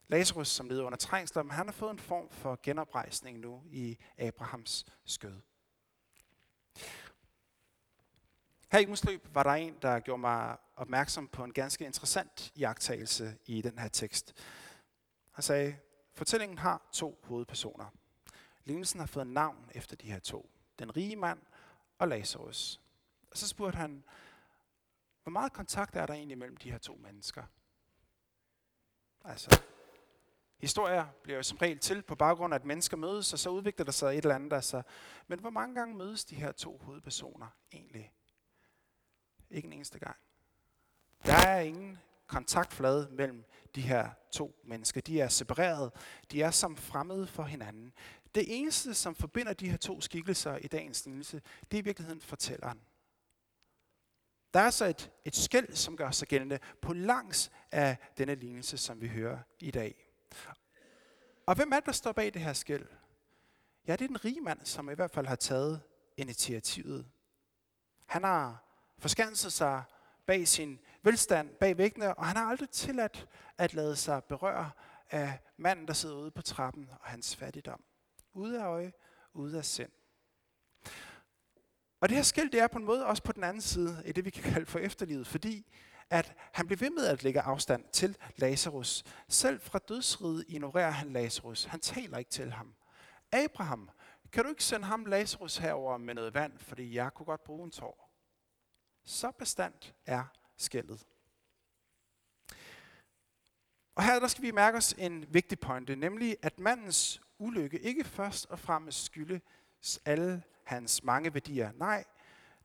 Lazarus, 0.09 0.49
som 0.49 0.69
levede 0.69 0.85
under 0.85 0.99
trængsler, 0.99 1.43
men 1.43 1.51
han 1.51 1.67
har 1.67 1.73
fået 1.73 1.91
en 1.91 1.99
form 1.99 2.31
for 2.31 2.59
genoprejsning 2.63 3.39
nu 3.39 3.63
i 3.71 3.99
Abrahams 4.19 4.85
skød. 5.05 5.41
Her 8.73 8.79
i 8.79 8.87
ugens 8.87 9.05
løb 9.05 9.35
var 9.35 9.43
der 9.43 9.51
en, 9.51 9.77
der 9.83 10.01
gjorde 10.01 10.21
mig 10.21 10.57
opmærksom 10.77 11.29
på 11.29 11.45
en 11.45 11.53
ganske 11.53 11.85
interessant 11.85 12.53
iagttagelse 12.55 13.39
i 13.47 13.63
den 13.63 13.79
her 13.79 13.89
tekst. 13.89 14.35
Han 15.31 15.43
sagde, 15.43 15.77
fortællingen 16.15 16.59
har 16.59 16.89
to 16.93 17.21
hovedpersoner. 17.25 17.87
Lignelsen 18.65 19.01
har 19.01 19.07
fået 19.07 19.27
navn 19.27 19.71
efter 19.75 19.97
de 19.97 20.13
her 20.13 20.19
to. 20.19 20.51
Den 20.79 20.97
rige 20.97 21.17
mand 21.17 21.39
og 21.99 22.09
Lazarus. 22.09 22.81
Og 23.33 23.39
så 23.39 23.49
spurgte 23.49 23.77
han, 23.77 24.05
hvor 25.23 25.31
meget 25.31 25.53
kontakt 25.53 25.97
er 25.97 26.07
der 26.07 26.15
egentlig 26.15 26.39
mellem 26.39 26.57
de 26.57 26.71
her 26.71 26.79
to 26.79 26.95
mennesker? 26.95 27.43
Altså, 29.25 29.63
historier 30.59 31.07
bliver 31.23 31.37
jo 31.37 31.43
som 31.43 31.59
regel 31.59 31.79
til 31.79 32.03
på 32.03 32.15
baggrund 32.15 32.55
af, 32.55 32.59
at 32.59 32.65
mennesker 32.65 32.97
mødes, 32.97 33.33
og 33.33 33.39
så 33.39 33.51
udvikler 33.51 33.85
der 33.85 33.93
sig 33.93 34.09
et 34.09 34.25
eller 34.25 34.35
andet. 34.35 34.53
Altså. 34.53 34.83
Men 35.27 35.39
hvor 35.39 35.51
mange 35.51 35.75
gange 35.75 35.95
mødes 35.95 36.25
de 36.25 36.35
her 36.35 36.53
to 36.53 36.79
hovedpersoner 36.79 37.47
egentlig? 37.73 38.13
Ikke 39.51 39.67
en 39.67 39.73
eneste 39.73 39.99
gang. 39.99 40.17
Der 41.27 41.35
er 41.35 41.61
ingen 41.61 41.99
kontaktflade 42.27 43.09
mellem 43.11 43.45
de 43.75 43.83
her 43.83 44.11
to 44.33 44.61
mennesker. 44.65 45.01
De 45.01 45.21
er 45.21 45.29
separeret. 45.29 45.93
De 46.31 46.43
er 46.43 46.51
som 46.51 46.77
fremmede 46.77 47.27
for 47.27 47.43
hinanden. 47.43 47.93
Det 48.35 48.45
eneste, 48.59 48.95
som 48.95 49.15
forbinder 49.15 49.53
de 49.53 49.71
her 49.71 49.77
to 49.77 50.01
skikkelser 50.01 50.57
i 50.57 50.67
dagens 50.67 51.07
lignelse, 51.07 51.43
det 51.71 51.77
er 51.77 51.83
i 51.83 51.85
virkeligheden 51.85 52.21
fortælleren. 52.21 52.81
Der 54.55 54.61
er 54.61 54.71
så 54.71 54.85
et, 54.85 55.11
et 55.25 55.37
skæld, 55.37 55.73
som 55.73 55.97
gør 55.97 56.11
sig 56.11 56.29
gældende 56.29 56.59
på 56.83 56.93
langs 56.93 57.51
af 57.73 57.97
denne 58.19 58.35
lignelse, 58.35 58.79
som 58.79 59.01
vi 59.01 59.09
hører 59.09 59.39
i 59.61 59.71
dag. 59.71 60.09
Og 61.47 61.55
hvem 61.55 61.73
er 61.73 61.77
det, 61.77 61.87
der 61.87 61.93
står 61.93 62.13
bag 62.13 62.35
det 62.35 62.43
her 62.43 62.53
skæld? 62.53 62.87
Ja, 63.87 63.93
det 63.93 64.05
er 64.05 64.09
den 64.09 64.25
rige 64.25 64.41
mand, 64.41 64.65
som 64.65 64.91
i 64.91 64.95
hvert 64.95 65.11
fald 65.11 65.27
har 65.27 65.37
taget 65.37 65.83
initiativet. 66.17 67.07
Han 68.07 68.25
har 68.25 68.65
forskanset 68.99 69.53
sig 69.53 69.83
bag 70.27 70.49
sin 70.49 70.81
velstand, 71.03 71.51
bag 71.51 71.79
væggene, 71.79 72.15
og 72.15 72.27
han 72.27 72.37
har 72.37 72.45
aldrig 72.45 72.71
tilladt 72.71 73.29
at 73.59 73.75
lade 73.75 73.97
sig 73.97 74.25
berøre 74.25 74.71
af 75.11 75.39
manden, 75.57 75.89
der 75.89 75.93
sidder 75.93 76.17
ude 76.17 76.31
på 76.31 76.43
trappen 76.43 76.91
og 77.01 77.07
hans 77.07 77.37
fattigdom. 77.37 77.85
Ude 78.33 78.63
af 78.63 78.67
øje, 78.67 78.93
ude 79.33 79.59
af 79.59 79.65
sind. 79.65 79.91
Og 82.03 82.09
det 82.09 82.17
her 82.17 82.23
skæld, 82.23 82.51
det 82.51 82.61
er 82.61 82.67
på 82.67 82.79
en 82.79 82.85
måde 82.85 83.07
også 83.07 83.23
på 83.23 83.33
den 83.33 83.45
anden 83.45 83.61
side 83.61 84.03
i 84.07 84.13
det, 84.13 84.25
vi 84.25 84.31
kan 84.31 84.53
kalde 84.53 84.67
for 84.67 84.79
efterlivet, 84.79 85.27
fordi 85.27 85.67
at 86.11 86.35
han 86.53 86.67
blev 86.67 86.81
ved 86.81 86.91
med 86.91 87.07
at 87.07 87.23
lægge 87.23 87.41
afstand 87.41 87.85
til 87.93 88.17
Lazarus. 88.37 89.05
Selv 89.29 89.61
fra 89.61 89.79
dødsriget 89.79 90.45
ignorerer 90.49 90.91
han 90.91 91.13
Lazarus. 91.13 91.65
Han 91.65 91.81
taler 91.81 92.19
ikke 92.19 92.31
til 92.31 92.53
ham. 92.53 92.75
Abraham, 93.33 93.91
kan 94.33 94.45
du 94.45 94.51
ikke 94.51 94.65
sende 94.65 94.87
ham 94.87 95.05
Lazarus 95.05 95.57
herover 95.57 95.97
med 95.97 96.15
noget 96.15 96.35
vand, 96.35 96.59
fordi 96.59 96.95
jeg 96.95 97.15
kunne 97.15 97.27
godt 97.27 97.45
bruge 97.45 97.65
en 97.65 97.71
tår? 97.71 98.11
Så 99.05 99.31
bestandt 99.31 99.95
er 100.07 100.25
skældet. 100.57 101.07
Og 103.95 104.05
her 104.05 104.21
der 104.21 104.29
skal 104.29 104.43
vi 104.43 104.51
mærke 104.51 104.79
os 104.79 104.93
en 104.93 105.27
vigtig 105.29 105.59
pointe, 105.59 105.97
nemlig 105.97 106.37
at 106.43 106.59
mandens 106.59 107.21
ulykke 107.39 107.81
ikke 107.81 108.05
først 108.05 108.47
og 108.47 108.59
fremmest 108.59 109.05
skyldes 109.05 110.01
alle 110.05 110.43
hans 110.65 111.05
mange 111.05 111.35
værdier. 111.35 111.73
Nej, 111.73 112.05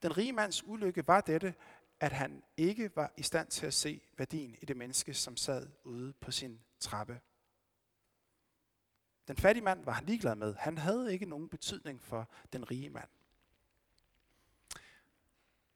den 0.01 0.17
rige 0.17 0.33
mands 0.33 0.63
ulykke 0.67 1.07
var 1.07 1.21
dette, 1.21 1.53
at 1.99 2.11
han 2.11 2.43
ikke 2.57 2.95
var 2.95 3.13
i 3.17 3.23
stand 3.23 3.47
til 3.47 3.65
at 3.65 3.73
se 3.73 4.01
værdien 4.17 4.55
i 4.61 4.65
det 4.65 4.77
menneske, 4.77 5.13
som 5.13 5.37
sad 5.37 5.67
ude 5.83 6.13
på 6.13 6.31
sin 6.31 6.61
trappe. 6.79 7.19
Den 9.27 9.37
fattige 9.37 9.63
mand 9.63 9.85
var 9.85 9.91
han 9.91 10.05
ligeglad 10.05 10.35
med. 10.35 10.55
Han 10.55 10.77
havde 10.77 11.13
ikke 11.13 11.25
nogen 11.25 11.49
betydning 11.49 12.01
for 12.01 12.29
den 12.53 12.71
rige 12.71 12.89
mand. 12.89 13.09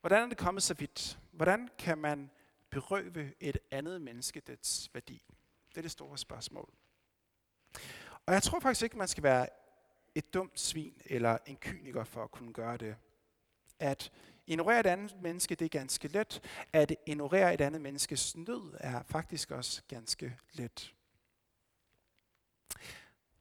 Hvordan 0.01 0.23
er 0.23 0.29
det 0.29 0.37
kommet 0.37 0.63
så 0.63 0.73
vidt? 0.73 1.19
Hvordan 1.31 1.69
kan 1.77 1.97
man 1.97 2.31
berøve 2.69 3.33
et 3.39 3.57
andet 3.71 4.01
menneske 4.01 4.39
dets 4.39 4.89
værdi? 4.93 5.23
Det 5.69 5.77
er 5.77 5.81
det 5.81 5.91
store 5.91 6.17
spørgsmål. 6.17 6.73
Og 8.25 8.33
jeg 8.33 8.43
tror 8.43 8.59
faktisk 8.59 8.83
ikke, 8.83 8.97
man 8.97 9.07
skal 9.07 9.23
være 9.23 9.47
et 10.15 10.33
dumt 10.33 10.59
svin 10.59 10.93
eller 11.05 11.37
en 11.45 11.57
kyniker 11.57 12.03
for 12.03 12.23
at 12.23 12.31
kunne 12.31 12.53
gøre 12.53 12.77
det. 12.77 12.95
At 13.79 14.11
ignorere 14.47 14.79
et 14.79 14.85
andet 14.85 15.21
menneske, 15.21 15.55
det 15.55 15.65
er 15.65 15.69
ganske 15.69 16.07
let. 16.07 16.41
At 16.73 16.95
ignorere 17.05 17.53
et 17.53 17.61
andet 17.61 17.81
menneskes 17.81 18.37
nød 18.37 18.77
er 18.79 19.03
faktisk 19.03 19.51
også 19.51 19.81
ganske 19.87 20.37
let. 20.53 20.93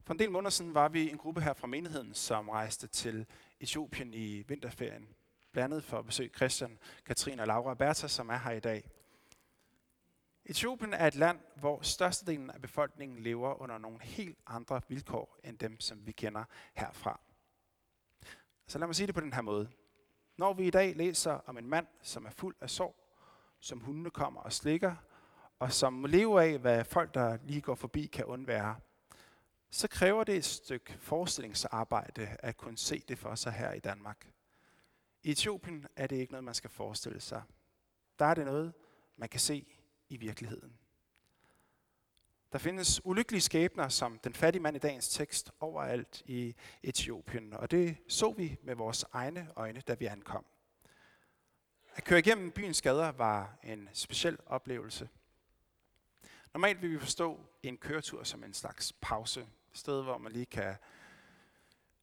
For 0.03 0.13
en 0.13 0.19
del 0.19 0.31
måneder 0.31 0.49
siden 0.49 0.73
var 0.73 0.89
vi 0.89 1.09
en 1.09 1.17
gruppe 1.17 1.41
her 1.41 1.53
fra 1.53 1.67
menigheden, 1.67 2.13
som 2.13 2.49
rejste 2.49 2.87
til 2.87 3.25
Etiopien 3.59 4.13
i 4.13 4.41
vinterferien. 4.47 5.07
Blandt 5.51 5.73
andet 5.73 5.83
for 5.83 5.99
at 5.99 6.05
besøge 6.05 6.29
Christian, 6.35 6.79
Katrine 7.05 7.41
og 7.41 7.47
Laura 7.47 7.73
Bertha, 7.73 8.07
som 8.07 8.29
er 8.29 8.37
her 8.37 8.51
i 8.51 8.59
dag. 8.59 8.89
Etiopien 10.51 10.93
er 10.93 11.07
et 11.07 11.15
land, 11.15 11.39
hvor 11.55 11.81
størstedelen 11.81 12.49
af 12.49 12.61
befolkningen 12.61 13.19
lever 13.19 13.61
under 13.61 13.77
nogle 13.77 14.01
helt 14.01 14.39
andre 14.47 14.81
vilkår 14.87 15.39
end 15.43 15.57
dem, 15.57 15.79
som 15.79 16.07
vi 16.07 16.11
kender 16.11 16.43
herfra. 16.73 17.19
Så 18.67 18.79
lad 18.79 18.87
mig 18.87 18.95
sige 18.95 19.07
det 19.07 19.15
på 19.15 19.21
den 19.21 19.33
her 19.33 19.41
måde. 19.41 19.69
Når 20.37 20.53
vi 20.53 20.67
i 20.67 20.69
dag 20.69 20.95
læser 20.95 21.31
om 21.31 21.57
en 21.57 21.69
mand, 21.69 21.87
som 22.01 22.25
er 22.25 22.29
fuld 22.29 22.55
af 22.61 22.69
sorg, 22.69 22.95
som 23.59 23.79
hundene 23.79 24.11
kommer 24.11 24.41
og 24.41 24.53
slikker, 24.53 24.95
og 25.59 25.71
som 25.71 26.05
lever 26.05 26.41
af, 26.41 26.57
hvad 26.59 26.85
folk, 26.85 27.13
der 27.13 27.37
lige 27.43 27.61
går 27.61 27.75
forbi, 27.75 28.05
kan 28.05 28.25
undvære, 28.25 28.75
så 29.69 29.87
kræver 29.87 30.23
det 30.23 30.35
et 30.35 30.45
stykke 30.45 30.97
forestillingsarbejde 30.99 32.27
at 32.39 32.57
kunne 32.57 32.77
se 32.77 33.03
det 33.07 33.19
for 33.19 33.35
sig 33.35 33.53
her 33.53 33.73
i 33.73 33.79
Danmark. 33.79 34.31
I 35.23 35.31
Etiopien 35.31 35.87
er 35.95 36.07
det 36.07 36.15
ikke 36.15 36.31
noget, 36.31 36.43
man 36.43 36.53
skal 36.53 36.69
forestille 36.69 37.21
sig. 37.21 37.43
Der 38.19 38.25
er 38.25 38.33
det 38.33 38.45
noget, 38.45 38.73
man 39.17 39.29
kan 39.29 39.39
se 39.39 39.80
i 40.11 40.17
virkeligheden. 40.17 40.77
Der 42.51 42.59
findes 42.59 43.05
ulykkelige 43.05 43.41
skæbner, 43.41 43.89
som 43.89 44.19
den 44.19 44.33
fattige 44.33 44.61
mand 44.61 44.75
i 44.75 44.79
dagens 44.79 45.09
tekst, 45.09 45.51
overalt 45.59 46.21
i 46.25 46.55
Etiopien. 46.83 47.53
Og 47.53 47.71
det 47.71 47.97
så 48.07 48.31
vi 48.31 48.57
med 48.63 48.75
vores 48.75 49.05
egne 49.11 49.51
øjne, 49.55 49.81
da 49.81 49.93
vi 49.93 50.05
ankom. 50.05 50.45
At 51.95 52.03
køre 52.03 52.19
igennem 52.19 52.51
byens 52.51 52.81
gader 52.81 53.11
var 53.11 53.59
en 53.63 53.89
speciel 53.93 54.37
oplevelse. 54.45 55.09
Normalt 56.53 56.81
vil 56.81 56.91
vi 56.91 56.99
forstå 56.99 57.39
en 57.63 57.77
køretur 57.77 58.23
som 58.23 58.43
en 58.43 58.53
slags 58.53 58.93
pause. 59.01 59.41
Et 59.41 59.77
sted, 59.77 60.03
hvor 60.03 60.17
man 60.17 60.31
lige 60.31 60.45
kan 60.45 60.75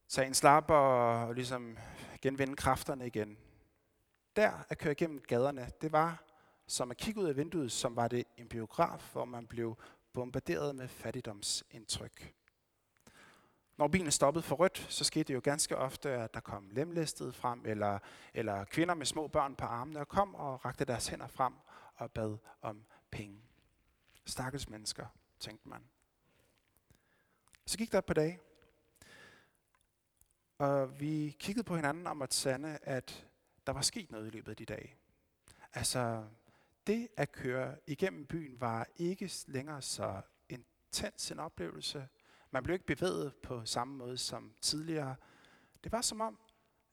tage 0.07 0.27
en 0.27 0.33
slap 0.33 0.69
og 0.69 1.35
ligesom 1.35 1.77
genvinde 2.21 2.55
kræfterne 2.55 3.07
igen. 3.07 3.37
Der 4.35 4.65
at 4.69 4.77
køre 4.77 4.91
igennem 4.91 5.21
gaderne, 5.21 5.71
det 5.81 5.91
var 5.91 6.28
som 6.69 6.91
at 6.91 6.97
kigge 6.97 7.21
ud 7.21 7.25
af 7.25 7.37
vinduet, 7.37 7.71
som 7.71 7.95
var 7.95 8.07
det 8.07 8.23
en 8.37 8.47
biograf, 8.47 9.11
hvor 9.11 9.25
man 9.25 9.47
blev 9.47 9.77
bombarderet 10.13 10.75
med 10.75 10.87
fattigdomsindtryk. 10.87 12.33
Når 13.77 13.87
bilen 13.87 14.11
stoppede 14.11 14.43
for 14.43 14.55
rødt, 14.55 14.85
så 14.89 15.03
skete 15.03 15.23
det 15.23 15.33
jo 15.33 15.41
ganske 15.43 15.77
ofte, 15.77 16.09
at 16.09 16.33
der 16.33 16.39
kom 16.39 16.69
lemlæstede 16.71 17.33
frem, 17.33 17.65
eller, 17.65 17.99
eller 18.33 18.63
kvinder 18.63 18.93
med 18.95 19.05
små 19.05 19.27
børn 19.27 19.55
på 19.55 19.65
armene, 19.65 19.99
og 19.99 20.07
kom 20.07 20.35
og 20.35 20.65
rakte 20.65 20.85
deres 20.85 21.07
hænder 21.07 21.27
frem 21.27 21.53
og 21.95 22.11
bad 22.11 22.37
om 22.61 22.85
penge. 23.11 23.41
Stakkels 24.25 24.69
mennesker, 24.69 25.05
tænkte 25.39 25.69
man. 25.69 25.83
Så 27.65 27.77
gik 27.77 27.91
der 27.91 27.97
et 27.97 28.05
par 28.05 28.13
dage, 28.13 28.39
og 30.57 30.99
vi 30.99 31.35
kiggede 31.39 31.63
på 31.63 31.75
hinanden 31.75 32.07
om 32.07 32.21
at 32.21 32.33
sande, 32.33 32.79
at 32.81 33.27
der 33.67 33.73
var 33.73 33.81
sket 33.81 34.11
noget 34.11 34.27
i 34.27 34.29
løbet 34.29 34.51
af 34.51 34.57
de 34.57 34.65
dage. 34.65 34.95
Altså, 35.73 36.23
det 36.89 37.07
at 37.17 37.31
køre 37.31 37.75
igennem 37.87 38.25
byen 38.25 38.61
var 38.61 38.87
ikke 38.95 39.31
længere 39.47 39.81
så 39.81 40.21
intens 40.49 41.31
en 41.31 41.39
oplevelse. 41.39 42.07
Man 42.51 42.63
blev 42.63 42.73
ikke 42.73 42.85
bevæget 42.85 43.35
på 43.35 43.65
samme 43.65 43.97
måde 43.97 44.17
som 44.17 44.53
tidligere. 44.61 45.15
Det 45.83 45.91
var 45.91 46.01
som 46.01 46.21
om, 46.21 46.39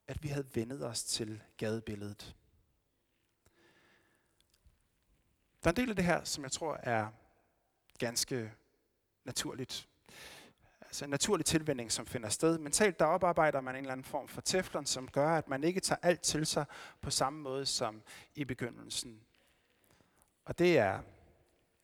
at 0.09 0.23
vi 0.23 0.29
havde 0.29 0.47
vendet 0.55 0.87
os 0.87 1.05
til 1.05 1.43
gadebilledet. 1.57 2.37
Der 5.65 5.69
er 5.69 5.73
en 5.73 5.77
del 5.77 5.91
af 5.91 5.97
det 5.97 6.05
her, 6.05 6.25
som 6.25 6.45
jeg 6.45 6.53
tror 6.53 6.75
er 6.75 7.09
ganske 7.99 8.53
naturligt. 9.25 9.89
Altså 10.81 11.05
en 11.05 11.11
naturlig 11.11 11.47
tilvænding, 11.47 11.93
som 11.93 12.07
finder 12.07 12.29
sted. 12.29 12.59
Mentalt 12.59 12.99
der 12.99 13.05
oparbejder 13.05 13.61
man 13.61 13.75
en 13.75 13.79
eller 13.79 13.93
anden 13.93 14.05
form 14.05 14.29
for 14.29 14.41
teflon, 14.41 14.87
som 14.87 15.09
gør, 15.09 15.29
at 15.29 15.49
man 15.49 15.65
ikke 15.65 15.81
tager 15.81 15.99
alt 16.03 16.21
til 16.23 16.47
sig 16.47 16.65
på 17.01 17.11
samme 17.11 17.43
måde 17.43 17.67
som 17.67 18.03
i 18.35 18.45
begyndelsen. 18.45 19.26
Og 20.47 20.59
det 20.59 20.79
er 20.79 21.03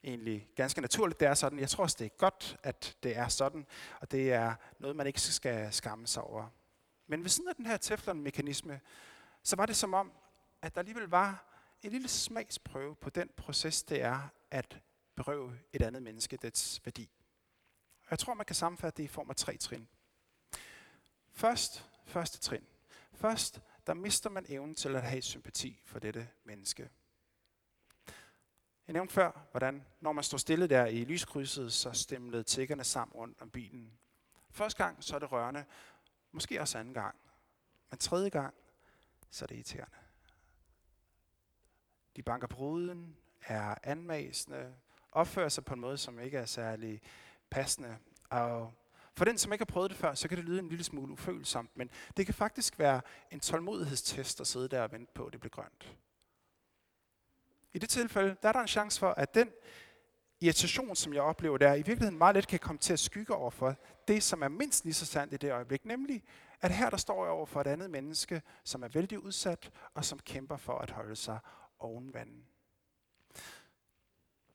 egentlig 0.05 0.49
ganske 0.57 0.81
naturligt, 0.81 1.21
det 1.21 1.29
er 1.29 1.35
sådan. 1.35 1.59
Jeg 1.59 1.69
tror 1.69 1.85
også, 1.85 1.97
det 1.99 2.05
er 2.05 2.17
godt, 2.17 2.57
at 2.63 2.97
det 3.03 3.17
er 3.17 3.29
sådan, 3.29 3.67
og 4.01 4.11
det 4.11 4.33
er 4.33 4.55
noget, 4.79 4.97
man 4.97 5.07
ikke 5.07 5.21
skal 5.21 5.73
skamme 5.73 6.07
sig 6.07 6.23
over. 6.23 6.49
Men 7.07 7.23
ved 7.23 7.29
siden 7.29 7.49
af 7.49 7.57
den 7.57 7.67
her 7.67 7.77
teflon-mekanisme, 7.77 8.81
så 9.43 9.57
var 9.57 9.67
det 9.67 9.77
som 9.77 9.95
om, 9.95 10.13
at 10.63 10.75
der 10.75 10.79
alligevel 10.79 11.09
var 11.09 11.49
en 11.83 11.91
lille 11.93 12.09
smagsprøve 12.09 12.97
på 12.97 13.11
den 13.11 13.31
proces, 13.37 13.83
det 13.83 14.03
er 14.03 14.29
at 14.51 14.81
berøve 15.15 15.59
et 15.73 15.83
andet 15.83 16.03
menneske 16.03 16.37
dets 16.37 16.81
værdi. 16.85 17.11
Jeg 18.11 18.19
tror, 18.19 18.35
man 18.35 18.47
kan 18.47 18.57
sammenfatte 18.57 18.97
det 18.97 19.05
i 19.05 19.09
form 19.09 19.31
af 19.31 19.37
tre 19.37 19.57
trin. 19.57 19.89
Først, 21.31 21.91
første 22.07 22.39
trin. 22.39 22.67
Først, 23.13 23.61
der 23.87 23.95
mister 23.95 24.31
man 24.31 24.47
evnen 24.49 24.75
til 24.75 24.97
at 24.97 25.03
have 25.03 25.23
sympati 25.23 25.81
for 25.85 25.99
dette 25.99 26.29
menneske. 26.45 26.91
Jeg 28.87 28.93
nævnte 28.93 29.15
før, 29.15 29.47
hvordan 29.51 29.85
når 30.01 30.13
man 30.13 30.25
står 30.25 30.39
stille 30.39 30.67
der 30.67 30.87
i 30.87 31.05
lyskrydset, 31.05 31.73
så 31.73 31.93
stemlede 31.93 32.43
tiggerne 32.43 32.85
sammen 32.85 33.13
rundt 33.15 33.43
om 33.43 33.51
bilen. 33.51 33.93
Første 34.51 34.85
gang, 34.85 35.05
så 35.05 35.15
er 35.15 35.19
det 35.19 35.33
rørende. 35.33 35.65
Måske 36.33 36.61
også 36.61 36.79
anden 36.79 36.95
gang. 36.95 37.17
Men 37.91 37.99
tredje 37.99 38.29
gang, 38.29 38.55
så 39.31 39.45
er 39.45 39.47
det 39.47 39.55
irriterende. 39.55 39.97
De 42.17 42.23
banker 42.23 42.47
på 42.47 42.57
ruden, 42.57 43.17
er 43.47 43.75
anmasende, 43.83 44.75
opfører 45.13 45.49
sig 45.49 45.65
på 45.65 45.75
en 45.75 45.81
måde, 45.81 45.99
som 45.99 46.21
ikke 46.21 46.39
er 46.39 46.47
særlig 46.47 47.03
passende. 47.51 47.99
Og 48.31 48.73
for 49.15 49.25
den, 49.25 49.39
som 49.39 49.53
ikke 49.53 49.61
har 49.61 49.73
prøvet 49.73 49.91
det 49.91 49.99
før, 49.99 50.15
så 50.15 50.29
kan 50.29 50.37
det 50.37 50.45
lyde 50.45 50.59
en 50.59 50.69
lille 50.69 50.85
smule 50.85 51.13
ufølsomt, 51.13 51.77
men 51.77 51.91
det 52.17 52.27
kan 52.27 52.35
faktisk 52.35 52.79
være 52.79 53.01
en 53.31 53.41
tålmodighedstest 53.41 54.41
at 54.41 54.47
sidde 54.47 54.69
der 54.69 54.83
og 54.83 54.93
vente 54.93 55.13
på, 55.15 55.27
at 55.27 55.33
det 55.33 55.41
bliver 55.41 55.51
grønt. 55.51 55.97
I 57.75 57.79
det 57.79 57.89
tilfælde, 57.89 58.37
der 58.43 58.49
er 58.49 58.53
der 58.53 58.61
en 58.61 58.69
chance 58.69 59.01
for, 59.01 59.11
at 59.11 59.35
den 59.35 59.51
irritation, 60.41 60.97
som 60.97 61.15
jeg 61.15 61.23
oplever 61.23 61.59
der, 61.59 61.75
i 61.75 61.77
virkeligheden 61.77 62.19
meget 62.19 62.37
let 62.37 62.47
kan 62.47 62.59
komme 62.59 62.79
til 62.79 62.93
at 62.93 62.99
skygge 62.99 63.35
over 63.35 63.51
for 63.51 63.77
det, 64.09 64.23
som 64.23 64.43
er 64.43 64.49
mindst 64.49 64.85
lige 64.85 64.95
så 64.95 65.07
sandt 65.07 65.35
i 65.35 65.37
det 65.37 65.53
øjeblik, 65.53 65.85
nemlig 65.85 66.23
at 66.61 66.71
her 66.71 66.91
der 66.91 66.97
står 66.97 67.25
jeg 67.25 67.33
over 67.33 67.47
for 67.47 67.61
et 67.61 67.67
andet 67.67 67.91
menneske, 67.91 68.43
som 68.65 68.83
er 68.83 68.89
vældig 68.89 69.25
udsat, 69.25 69.71
og 69.95 70.05
som 70.05 70.19
kæmper 70.19 70.57
for 70.57 70.79
at 70.79 70.91
holde 70.91 71.17
sig 71.17 71.39
oven 71.79 72.15
vandet. 72.15 72.45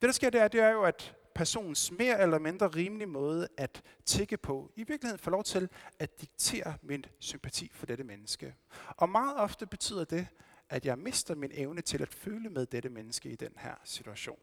Det, 0.01 0.07
der 0.07 0.11
sker 0.11 0.29
der, 0.29 0.47
det 0.47 0.59
er 0.59 0.69
jo, 0.69 0.83
at 0.83 1.15
personens 1.35 1.91
mere 1.91 2.21
eller 2.21 2.39
mindre 2.39 2.67
rimelige 2.67 3.07
måde 3.07 3.47
at 3.57 3.81
tikke 4.05 4.37
på, 4.37 4.71
i 4.75 4.83
virkeligheden 4.83 5.19
får 5.19 5.31
lov 5.31 5.43
til 5.43 5.69
at 5.99 6.21
diktere 6.21 6.77
min 6.81 7.05
sympati 7.19 7.71
for 7.73 7.85
dette 7.85 8.03
menneske. 8.03 8.55
Og 8.87 9.09
meget 9.09 9.37
ofte 9.37 9.65
betyder 9.65 10.03
det, 10.03 10.27
at 10.69 10.85
jeg 10.85 10.99
mister 10.99 11.35
min 11.35 11.51
evne 11.53 11.81
til 11.81 12.01
at 12.01 12.09
føle 12.09 12.49
med 12.49 12.65
dette 12.65 12.89
menneske 12.89 13.29
i 13.29 13.35
den 13.35 13.53
her 13.57 13.75
situation. 13.83 14.39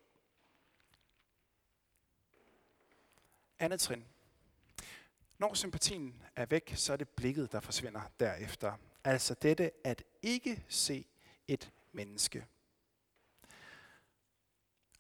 Andet 3.59 3.81
trin. 3.81 4.05
Når 5.39 5.55
sympatien 5.55 6.23
er 6.37 6.47
væk, 6.47 6.73
så 6.77 6.93
er 6.93 6.97
det 6.97 7.09
blikket, 7.09 7.53
der 7.53 7.61
forsvinder 7.61 8.01
derefter. 8.21 8.77
Altså 9.05 9.35
dette 9.35 9.71
at 9.85 10.05
ikke 10.23 10.65
se 10.69 11.07
et 11.49 11.73
menneske. 11.93 12.47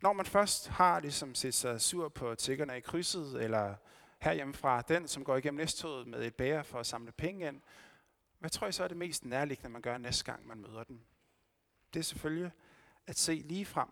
Når 0.02 0.12
man 0.12 0.26
først 0.26 0.68
har 0.68 1.00
ligesom 1.00 1.34
set 1.34 1.54
sig 1.54 1.80
sur 1.80 2.08
på 2.08 2.34
tiggerne 2.34 2.76
i 2.76 2.80
krydset, 2.80 3.42
eller 3.42 3.74
herhjemmefra 4.20 4.82
den, 4.82 5.08
som 5.08 5.24
går 5.24 5.36
igennem 5.36 5.58
næsttoget 5.58 6.06
med 6.06 6.24
et 6.24 6.34
bære 6.34 6.64
for 6.64 6.80
at 6.80 6.86
samle 6.86 7.12
penge 7.12 7.48
ind, 7.48 7.62
hvad 8.38 8.50
tror 8.50 8.66
I 8.66 8.72
så 8.72 8.84
er 8.84 8.88
det 8.88 8.96
mest 8.96 9.24
nærliggende, 9.24 9.68
man 9.68 9.82
gør 9.82 9.98
næste 9.98 10.24
gang, 10.24 10.46
man 10.46 10.60
møder 10.60 10.84
den? 10.84 11.04
Det 11.94 12.00
er 12.00 12.04
selvfølgelig 12.04 12.52
at 13.06 13.18
se 13.18 13.34
lige 13.34 13.66
frem, 13.66 13.88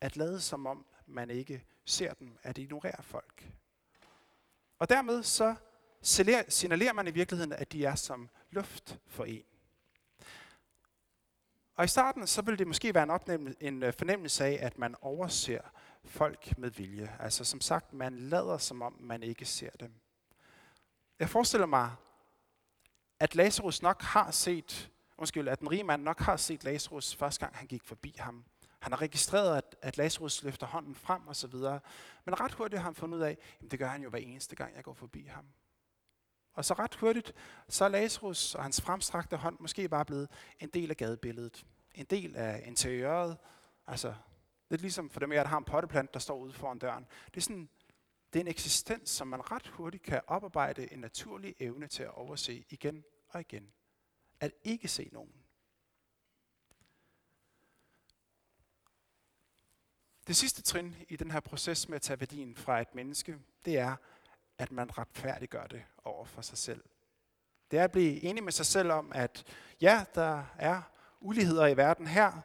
at 0.00 0.16
lade 0.16 0.40
som 0.40 0.66
om 0.66 0.86
man 1.06 1.30
ikke 1.30 1.64
ser 1.84 2.14
dem, 2.14 2.38
at 2.42 2.58
ignorere 2.58 3.02
folk. 3.02 3.50
Og 4.78 4.88
dermed 4.88 5.22
så 5.22 5.54
signalerer 6.48 6.92
man 6.92 7.06
i 7.06 7.10
virkeligheden, 7.10 7.52
at 7.52 7.72
de 7.72 7.84
er 7.84 7.94
som 7.94 8.28
luft 8.50 8.98
for 9.06 9.24
en. 9.24 9.44
Og 11.74 11.84
i 11.84 11.88
starten, 11.88 12.26
så 12.26 12.42
vil 12.42 12.58
det 12.58 12.66
måske 12.66 12.94
være 12.94 13.02
en, 13.02 13.10
opnemmelse, 13.10 13.62
en 13.62 13.82
øh, 13.82 13.92
fornemmelse 13.92 14.44
af, 14.44 14.58
at 14.60 14.78
man 14.78 14.94
overser 15.00 15.60
folk 16.04 16.58
med 16.58 16.70
vilje. 16.70 17.16
Altså 17.20 17.44
som 17.44 17.60
sagt, 17.60 17.92
man 17.92 18.18
lader 18.18 18.58
som 18.58 18.82
om, 18.82 18.96
man 19.00 19.22
ikke 19.22 19.44
ser 19.44 19.70
dem. 19.70 19.92
Jeg 21.18 21.28
forestiller 21.28 21.66
mig, 21.66 21.90
at 23.20 23.34
Lazarus 23.34 23.82
nok 23.82 24.02
har 24.02 24.30
set, 24.30 24.90
undskyld, 25.18 25.48
at 25.48 25.60
den 25.60 25.70
rige 25.70 25.84
mand 25.84 26.02
nok 26.02 26.20
har 26.20 26.36
set 26.36 26.64
Lazarus 26.64 27.14
første 27.14 27.40
gang, 27.40 27.56
han 27.56 27.66
gik 27.66 27.84
forbi 27.84 28.14
ham. 28.18 28.44
Han 28.78 28.92
har 28.92 29.02
registreret, 29.02 29.56
at, 29.56 29.76
at 29.82 29.96
Lazarus 29.96 30.42
løfter 30.42 30.66
hånden 30.66 30.94
frem 30.94 31.26
og 31.26 31.36
så 31.36 31.46
videre. 31.46 31.80
Men 32.24 32.40
ret 32.40 32.52
hurtigt 32.52 32.80
har 32.80 32.84
han 32.84 32.94
fundet 32.94 33.18
ud 33.18 33.22
af, 33.22 33.38
at 33.64 33.70
det 33.70 33.78
gør 33.78 33.88
han 33.88 34.02
jo 34.02 34.10
hver 34.10 34.18
eneste 34.18 34.56
gang, 34.56 34.76
jeg 34.76 34.84
går 34.84 34.94
forbi 34.94 35.26
ham. 35.26 35.44
Og 36.52 36.64
så 36.64 36.74
ret 36.74 36.94
hurtigt, 36.94 37.34
så 37.68 37.84
er 37.84 37.88
Lazarus 37.88 38.54
og 38.54 38.62
hans 38.62 38.80
fremstrakte 38.80 39.36
hånd 39.36 39.56
måske 39.60 39.88
bare 39.88 40.04
blevet 40.04 40.30
en 40.60 40.68
del 40.68 40.90
af 40.90 40.96
gadebilledet. 40.96 41.66
En 41.94 42.04
del 42.04 42.36
af 42.36 42.62
interiøret. 42.66 43.36
Altså, 43.86 44.14
lidt 44.70 44.80
ligesom 44.80 45.10
for 45.10 45.20
dem, 45.20 45.32
jeg 45.32 45.44
der 45.44 45.50
har 45.50 45.58
en 45.58 45.64
potteplant, 45.64 46.14
der 46.14 46.20
står 46.20 46.36
ude 46.36 46.52
foran 46.52 46.78
døren. 46.78 47.06
Det 47.26 47.36
er, 47.36 47.40
sådan, 47.40 47.68
det 48.32 48.38
er 48.38 48.44
en 48.44 48.48
eksistens, 48.48 49.10
som 49.10 49.28
man 49.28 49.50
ret 49.50 49.68
hurtigt 49.68 50.02
kan 50.02 50.20
oparbejde 50.26 50.92
en 50.92 50.98
naturlig 50.98 51.54
evne 51.60 51.86
til 51.86 52.02
at 52.02 52.14
overse 52.14 52.64
igen 52.68 53.04
og 53.28 53.40
igen. 53.40 53.72
At 54.40 54.52
ikke 54.64 54.88
se 54.88 55.08
nogen. 55.12 55.32
Det 60.26 60.36
sidste 60.36 60.62
trin 60.62 60.96
i 61.08 61.16
den 61.16 61.30
her 61.30 61.40
proces 61.40 61.88
med 61.88 61.96
at 61.96 62.02
tage 62.02 62.20
værdien 62.20 62.56
fra 62.56 62.80
et 62.80 62.94
menneske, 62.94 63.38
det 63.64 63.78
er, 63.78 63.96
at 64.58 64.72
man 64.72 64.98
retfærdiggør 64.98 65.66
det 65.66 65.84
over 66.04 66.24
for 66.24 66.42
sig 66.42 66.58
selv. 66.58 66.84
Det 67.70 67.78
er 67.78 67.84
at 67.84 67.92
blive 67.92 68.22
enig 68.22 68.44
med 68.44 68.52
sig 68.52 68.66
selv 68.66 68.92
om, 68.92 69.12
at 69.14 69.44
ja, 69.80 70.04
der 70.14 70.44
er 70.58 70.82
uligheder 71.20 71.66
i 71.66 71.76
verden 71.76 72.06
her, 72.06 72.40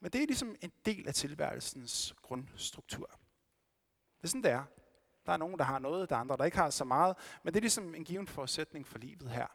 men 0.00 0.10
det 0.10 0.22
er 0.22 0.26
ligesom 0.26 0.56
en 0.60 0.72
del 0.84 1.08
af 1.08 1.14
tilværelsens 1.14 2.14
grundstruktur. 2.22 3.06
Det 4.16 4.24
er 4.24 4.28
sådan, 4.28 4.42
det 4.42 4.50
er. 4.50 4.64
Der 5.26 5.32
er 5.32 5.36
nogen, 5.36 5.58
der 5.58 5.64
har 5.64 5.78
noget, 5.78 6.10
der 6.10 6.16
er 6.16 6.20
andre, 6.20 6.36
der 6.36 6.44
ikke 6.44 6.56
har 6.56 6.70
så 6.70 6.84
meget, 6.84 7.16
men 7.42 7.54
det 7.54 7.58
er 7.58 7.62
ligesom 7.62 7.94
en 7.94 8.04
given 8.04 8.26
forudsætning 8.26 8.86
for 8.86 8.98
livet 8.98 9.30
her. 9.30 9.46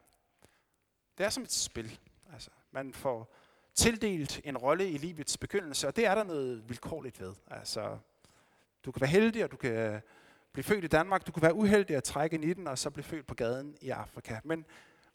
Det 1.18 1.26
er 1.26 1.30
som 1.30 1.42
et 1.42 1.52
spil. 1.52 1.98
Altså, 2.32 2.50
man 2.70 2.94
får 2.94 3.34
tildelt 3.74 4.40
en 4.44 4.58
rolle 4.58 4.90
i 4.90 4.98
livets 4.98 5.38
begyndelse, 5.38 5.88
og 5.88 5.96
det 5.96 6.06
er 6.06 6.14
der 6.14 6.24
noget 6.24 6.68
vilkårligt 6.68 7.20
ved. 7.20 7.34
Altså, 7.46 7.98
du 8.84 8.92
kan 8.92 9.00
være 9.00 9.10
heldig, 9.10 9.44
og 9.44 9.50
du 9.50 9.56
kan 9.56 9.72
øh, 9.72 10.00
blive 10.52 10.64
født 10.64 10.84
i 10.84 10.88
Danmark. 10.88 11.26
Du 11.26 11.32
kan 11.32 11.42
være 11.42 11.54
uheldig 11.54 11.96
at 11.96 12.04
trække 12.04 12.34
ind 12.34 12.44
i 12.44 12.52
den, 12.52 12.66
og 12.66 12.78
så 12.78 12.90
blive 12.90 13.04
født 13.04 13.26
på 13.26 13.34
gaden 13.34 13.76
i 13.80 13.90
Afrika. 13.90 14.40
Men 14.44 14.64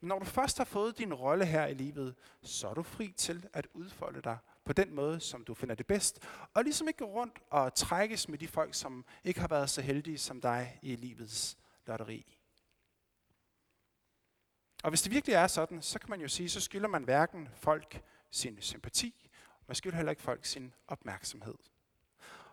når 0.01 0.19
du 0.19 0.25
først 0.25 0.57
har 0.57 0.65
fået 0.65 0.97
din 0.97 1.13
rolle 1.13 1.45
her 1.45 1.65
i 1.65 1.73
livet, 1.73 2.15
så 2.41 2.69
er 2.69 2.73
du 2.73 2.83
fri 2.83 3.13
til 3.17 3.45
at 3.53 3.67
udfolde 3.73 4.21
dig 4.21 4.37
på 4.65 4.73
den 4.73 4.95
måde, 4.95 5.19
som 5.19 5.43
du 5.43 5.53
finder 5.53 5.75
det 5.75 5.87
bedst. 5.87 6.19
Og 6.53 6.63
ligesom 6.63 6.87
ikke 6.87 6.97
gå 6.97 7.05
rundt 7.05 7.39
og 7.49 7.73
trækkes 7.73 8.29
med 8.29 8.37
de 8.37 8.47
folk, 8.47 8.73
som 8.73 9.05
ikke 9.23 9.39
har 9.39 9.47
været 9.47 9.69
så 9.69 9.81
heldige 9.81 10.17
som 10.17 10.41
dig 10.41 10.79
i 10.81 10.95
livets 10.95 11.57
lotteri. 11.87 12.38
Og 14.83 14.89
hvis 14.89 15.01
det 15.01 15.11
virkelig 15.11 15.33
er 15.33 15.47
sådan, 15.47 15.81
så 15.81 15.99
kan 15.99 16.09
man 16.09 16.21
jo 16.21 16.27
sige, 16.27 16.49
så 16.49 16.61
skylder 16.61 16.87
man 16.87 17.03
hverken 17.03 17.49
folk 17.55 18.01
sin 18.31 18.61
sympati, 18.61 19.29
man 19.67 19.75
skylder 19.75 19.95
heller 19.95 20.09
ikke 20.09 20.21
folk 20.21 20.45
sin 20.45 20.73
opmærksomhed. 20.87 21.55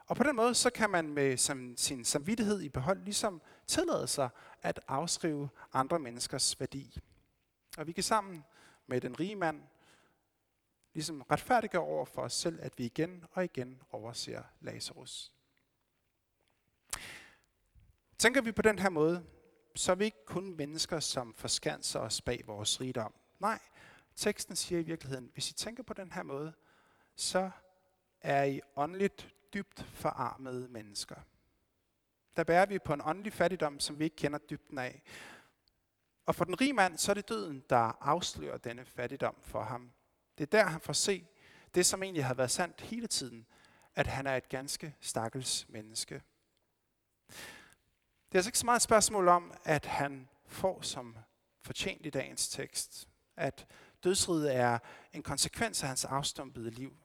Og 0.07 0.17
på 0.17 0.23
den 0.23 0.37
måde, 0.37 0.55
så 0.55 0.71
kan 0.71 0.91
man 0.91 1.09
med 1.09 1.37
som, 1.37 1.77
sin 1.77 2.05
samvittighed 2.05 2.61
i 2.61 2.69
behold 2.69 3.03
ligesom 3.05 3.43
tillade 3.67 4.07
sig 4.07 4.29
at 4.63 4.81
afskrive 4.89 5.49
andre 5.73 5.99
menneskers 5.99 6.61
værdi. 6.61 6.99
Og 7.79 7.87
vi 7.87 7.93
kan 7.93 8.05
sammen 8.05 8.45
med 8.87 9.01
den 9.01 9.21
rige 9.21 9.37
mand 9.37 9.63
ligesom 10.95 11.23
retfærdiggøre 11.31 11.83
over 11.83 12.05
for 12.05 12.23
os 12.23 12.33
selv, 12.33 12.59
at 12.63 12.79
vi 12.79 12.85
igen 12.85 13.25
og 13.33 13.45
igen 13.45 13.83
overser 13.91 14.43
Lazarus. 14.61 15.33
Tænker 18.19 18.41
vi 18.41 18.53
på 18.53 18.63
den 18.63 18.79
her 18.79 18.89
måde, 18.89 19.27
så 19.77 19.93
er 19.93 19.97
vi 19.97 20.05
ikke 20.05 20.25
kun 20.27 20.57
mennesker, 20.57 21.01
som 21.01 21.35
forskanser 21.35 22.01
os 22.01 22.23
bag 22.23 22.43
vores 22.47 22.81
rigdom. 22.81 23.15
Nej, 23.39 23.59
teksten 24.17 24.57
siger 24.57 24.79
i 24.79 24.83
virkeligheden, 24.83 25.31
hvis 25.33 25.51
I 25.51 25.55
tænker 25.55 25.83
på 25.83 25.95
den 25.95 26.13
her 26.13 26.23
måde, 26.23 26.53
så 27.17 27.51
er 28.21 28.45
I 28.45 28.61
åndeligt 28.77 29.29
dybt 29.55 29.83
forarmede 29.83 30.69
mennesker. 30.69 31.17
Der 32.37 32.45
bærer 32.45 32.67
vi 32.67 32.79
på 32.79 32.93
en 32.93 33.01
åndelig 33.05 33.33
fattigdom, 33.33 33.81
som 33.81 33.99
vi 33.99 34.05
ikke 34.05 34.17
kender 34.17 34.39
dybden 34.39 34.79
af. 34.79 35.03
Og 36.27 36.35
for 36.35 36.45
den 36.45 36.61
rige 36.61 36.73
mand, 36.73 36.99
så 36.99 37.13
er 37.13 37.15
det 37.15 37.29
døden, 37.29 37.65
der 37.71 38.05
afslører 38.05 38.59
denne 38.59 38.85
fattigdom 38.85 39.37
for 39.43 39.63
ham. 39.63 39.93
Det 40.39 40.45
er 40.45 40.59
der, 40.59 40.65
han 40.65 40.81
får 40.81 40.93
se 40.93 41.27
det, 41.75 41.87
som 41.87 42.03
egentlig 42.03 42.25
har 42.25 42.35
været 42.35 42.51
sandt 42.51 42.81
hele 42.81 43.07
tiden, 43.07 43.47
at 43.95 44.07
han 44.07 44.27
er 44.27 44.37
et 44.37 44.49
ganske 44.49 44.95
stakkels 45.01 45.69
menneske. 45.69 46.23
Det 48.29 48.35
er 48.35 48.39
altså 48.39 48.49
ikke 48.49 48.59
så 48.59 48.67
meget 48.67 48.79
et 48.79 48.83
spørgsmål 48.83 49.29
om, 49.29 49.55
at 49.65 49.87
han 49.87 50.29
får 50.47 50.83
som 50.83 51.17
fortjent 51.63 52.07
i 52.07 52.11
dagens 52.11 52.49
tekst, 52.49 53.09
at 53.37 53.67
dødsriget 54.05 54.57
er 54.57 54.79
en 55.13 55.23
konsekvens 55.23 55.83
af 55.83 55.89
hans 55.89 56.05
afstumpede 56.05 56.71
liv. 56.71 56.97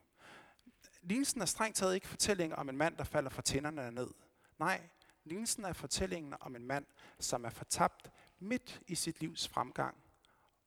Lignelsen 1.02 1.40
er 1.40 1.46
strengt 1.46 1.76
taget 1.76 1.94
ikke 1.94 2.08
fortællingen 2.08 2.58
om 2.58 2.68
en 2.68 2.76
mand, 2.76 2.96
der 2.96 3.04
falder 3.04 3.30
fra 3.30 3.42
tænderne 3.42 3.90
ned. 3.90 4.10
Nej, 4.58 4.88
lignelsen 5.24 5.64
er 5.64 5.72
fortællingen 5.72 6.34
om 6.40 6.56
en 6.56 6.66
mand, 6.66 6.86
som 7.18 7.44
er 7.44 7.50
fortabt 7.50 8.10
midt 8.38 8.80
i 8.86 8.94
sit 8.94 9.20
livs 9.20 9.48
fremgang 9.48 9.96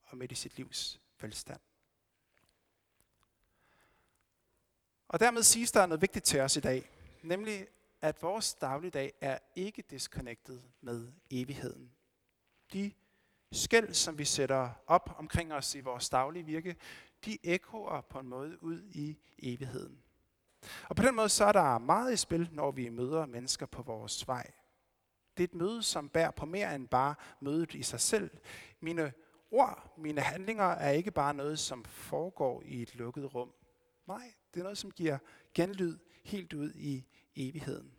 og 0.04 0.18
midt 0.18 0.32
i 0.32 0.36
sit 0.36 0.58
livs 0.58 1.02
velstand. 1.22 1.60
Og 5.08 5.20
dermed 5.20 5.44
siges 5.44 5.72
der 5.72 5.86
noget 5.86 6.02
vigtigt 6.02 6.26
til 6.26 6.39
os 6.39 6.58
i 6.58 6.60
dag, 6.60 6.89
nemlig 7.24 7.68
at 8.06 8.22
vores 8.22 8.54
dagligdag 8.54 9.13
er 9.22 9.38
ikke 9.56 9.82
disconnected 9.82 10.60
med 10.82 11.08
evigheden. 11.32 11.91
De 12.74 12.91
skæld, 13.52 13.94
som 13.94 14.18
vi 14.18 14.26
sætter 14.26 14.70
op 14.88 15.15
omkring 15.18 15.54
os 15.54 15.76
i 15.76 15.80
vores 15.80 16.10
daglige 16.10 16.46
virke, 16.46 16.76
de 17.26 17.38
ekoer 17.44 18.02
på 18.02 18.20
en 18.20 18.28
måde 18.28 18.63
ud 18.63 18.82
i 18.91 19.18
evigheden. 19.39 20.04
Og 20.89 20.96
på 20.96 21.04
den 21.04 21.15
måde 21.15 21.30
så 21.30 21.46
er 21.46 21.52
der 21.52 21.78
meget 21.78 22.13
i 22.13 22.18
spil, 22.18 22.50
når 22.52 22.72
vi 22.72 22.89
møder 22.89 23.26
mennesker 23.26 23.65
på 23.65 23.82
vores 23.82 24.28
vej. 24.28 24.52
Det 25.38 25.44
er 25.44 25.48
et 25.48 25.56
møde, 25.56 25.84
som 25.84 26.10
bærer 26.10 26.32
på 26.32 26.46
mere 26.46 26.76
end 26.76 26.88
bare 26.88 27.15
mødet 27.39 27.74
i 27.74 27.84
sig 27.84 28.00
selv. 28.00 28.32
Mine 28.80 29.13
ord, 29.52 29.94
mine 29.98 30.22
handlinger 30.22 30.63
er 30.63 30.91
ikke 30.91 31.12
bare 31.12 31.34
noget, 31.34 31.60
som 31.60 31.86
foregår 31.86 32.62
i 32.65 32.82
et 32.82 32.96
lukket 32.96 33.36
rum. 33.36 33.54
Nej, 34.08 34.34
det 34.54 34.60
er 34.60 34.63
noget, 34.63 34.78
som 34.78 34.91
giver 34.91 35.18
genlyd 35.54 35.98
helt 36.24 36.54
ud 36.54 36.72
i 36.76 37.06
evigheden. 37.36 37.94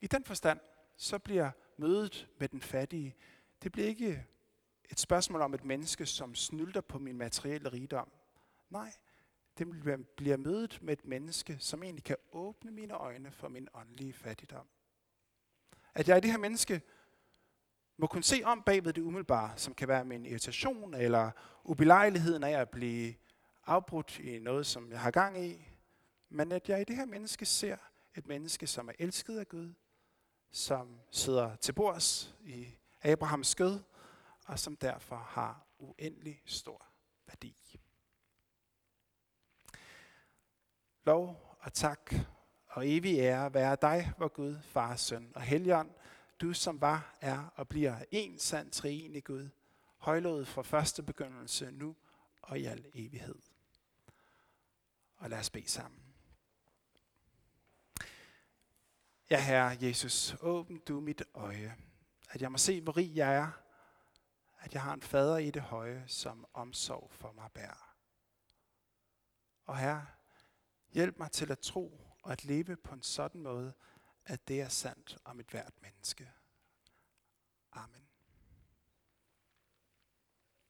I 0.00 0.06
den 0.06 0.24
forstand, 0.24 0.60
så 0.96 1.18
bliver 1.18 1.50
mødet 1.76 2.28
med 2.38 2.48
den 2.48 2.60
fattige, 2.60 3.16
det 3.62 3.72
bliver 3.72 3.88
ikke 3.88 4.26
et 4.90 5.00
spørgsmål 5.00 5.40
om 5.42 5.54
et 5.54 5.64
menneske, 5.64 6.06
som 6.06 6.34
snylter 6.34 6.80
på 6.80 6.98
min 6.98 7.18
materielle 7.18 7.68
rigdom. 7.68 8.12
Nej, 8.70 8.92
det 9.58 9.68
bliver 10.16 10.36
mødet 10.36 10.82
med 10.82 10.92
et 10.92 11.04
menneske, 11.04 11.56
som 11.60 11.82
egentlig 11.82 12.04
kan 12.04 12.16
åbne 12.32 12.70
mine 12.70 12.94
øjne 12.94 13.30
for 13.30 13.48
min 13.48 13.68
åndelige 13.74 14.12
fattigdom. 14.12 14.66
At 15.94 16.08
jeg 16.08 16.16
i 16.16 16.20
det 16.20 16.30
her 16.30 16.38
menneske 16.38 16.82
må 17.96 18.06
kunne 18.06 18.24
se 18.24 18.42
om 18.44 18.62
bagved 18.62 18.92
det 18.92 19.02
umiddelbare, 19.02 19.58
som 19.58 19.74
kan 19.74 19.88
være 19.88 20.04
min 20.04 20.26
irritation 20.26 20.94
eller 20.94 21.30
ubelejligheden 21.64 22.44
af 22.44 22.60
at 22.60 22.70
blive 22.70 23.14
afbrudt 23.66 24.18
i 24.18 24.38
noget, 24.38 24.66
som 24.66 24.90
jeg 24.90 25.00
har 25.00 25.10
gang 25.10 25.44
i. 25.44 25.68
Men 26.28 26.52
at 26.52 26.68
jeg 26.68 26.80
i 26.80 26.84
det 26.84 26.96
her 26.96 27.04
menneske 27.04 27.46
ser 27.46 27.76
et 28.14 28.26
menneske, 28.26 28.66
som 28.66 28.88
er 28.88 28.92
elsket 28.98 29.38
af 29.38 29.48
Gud, 29.48 29.74
som 30.50 31.00
sidder 31.10 31.56
til 31.56 31.72
bords 31.72 32.34
i 32.44 32.68
Abrahams 33.02 33.46
skød, 33.46 33.80
og 34.46 34.58
som 34.58 34.76
derfor 34.76 35.16
har 35.16 35.66
uendelig 35.78 36.42
stor 36.44 36.86
værdi. 37.26 37.80
Lov 41.04 41.56
og 41.60 41.72
tak 41.72 42.14
og 42.66 42.88
evig 42.90 43.18
ære 43.18 43.54
være 43.54 43.76
dig, 43.82 44.12
vor 44.18 44.28
Gud, 44.28 44.56
Far, 44.62 44.96
Søn 44.96 45.32
og 45.34 45.42
Helligånd, 45.42 45.90
du 46.40 46.52
som 46.52 46.80
var, 46.80 47.16
er 47.20 47.52
og 47.56 47.68
bliver 47.68 48.04
en 48.10 48.38
sand 48.38 48.70
treenig 48.70 49.24
Gud, 49.24 49.48
højlovet 49.96 50.48
fra 50.48 50.62
første 50.62 51.02
begyndelse, 51.02 51.70
nu 51.70 51.96
og 52.42 52.58
i 52.58 52.64
al 52.64 52.86
evighed. 52.94 53.38
Og 55.16 55.30
lad 55.30 55.38
os 55.38 55.50
bede 55.50 55.68
sammen. 55.68 56.07
Ja, 59.30 59.40
Herre 59.40 59.76
Jesus, 59.80 60.36
åbn 60.40 60.78
du 60.78 61.00
mit 61.00 61.22
øje, 61.34 61.76
at 62.30 62.42
jeg 62.42 62.52
må 62.52 62.58
se, 62.58 62.80
hvor 62.80 62.96
rig 62.96 63.16
jeg 63.16 63.34
er, 63.36 63.50
at 64.58 64.74
jeg 64.74 64.82
har 64.82 64.94
en 64.94 65.02
fader 65.02 65.36
i 65.38 65.50
det 65.50 65.62
høje, 65.62 66.04
som 66.06 66.46
omsorg 66.54 67.10
for 67.10 67.32
mig 67.32 67.52
bærer. 67.54 67.94
Og 69.64 69.78
Herre, 69.78 70.06
hjælp 70.92 71.18
mig 71.18 71.30
til 71.32 71.52
at 71.52 71.58
tro 71.58 72.00
og 72.22 72.32
at 72.32 72.44
leve 72.44 72.76
på 72.76 72.94
en 72.94 73.02
sådan 73.02 73.40
måde, 73.40 73.72
at 74.24 74.48
det 74.48 74.60
er 74.60 74.68
sandt 74.68 75.18
om 75.24 75.40
et 75.40 75.50
hvert 75.50 75.82
menneske. 75.82 76.30
Amen. 77.72 78.07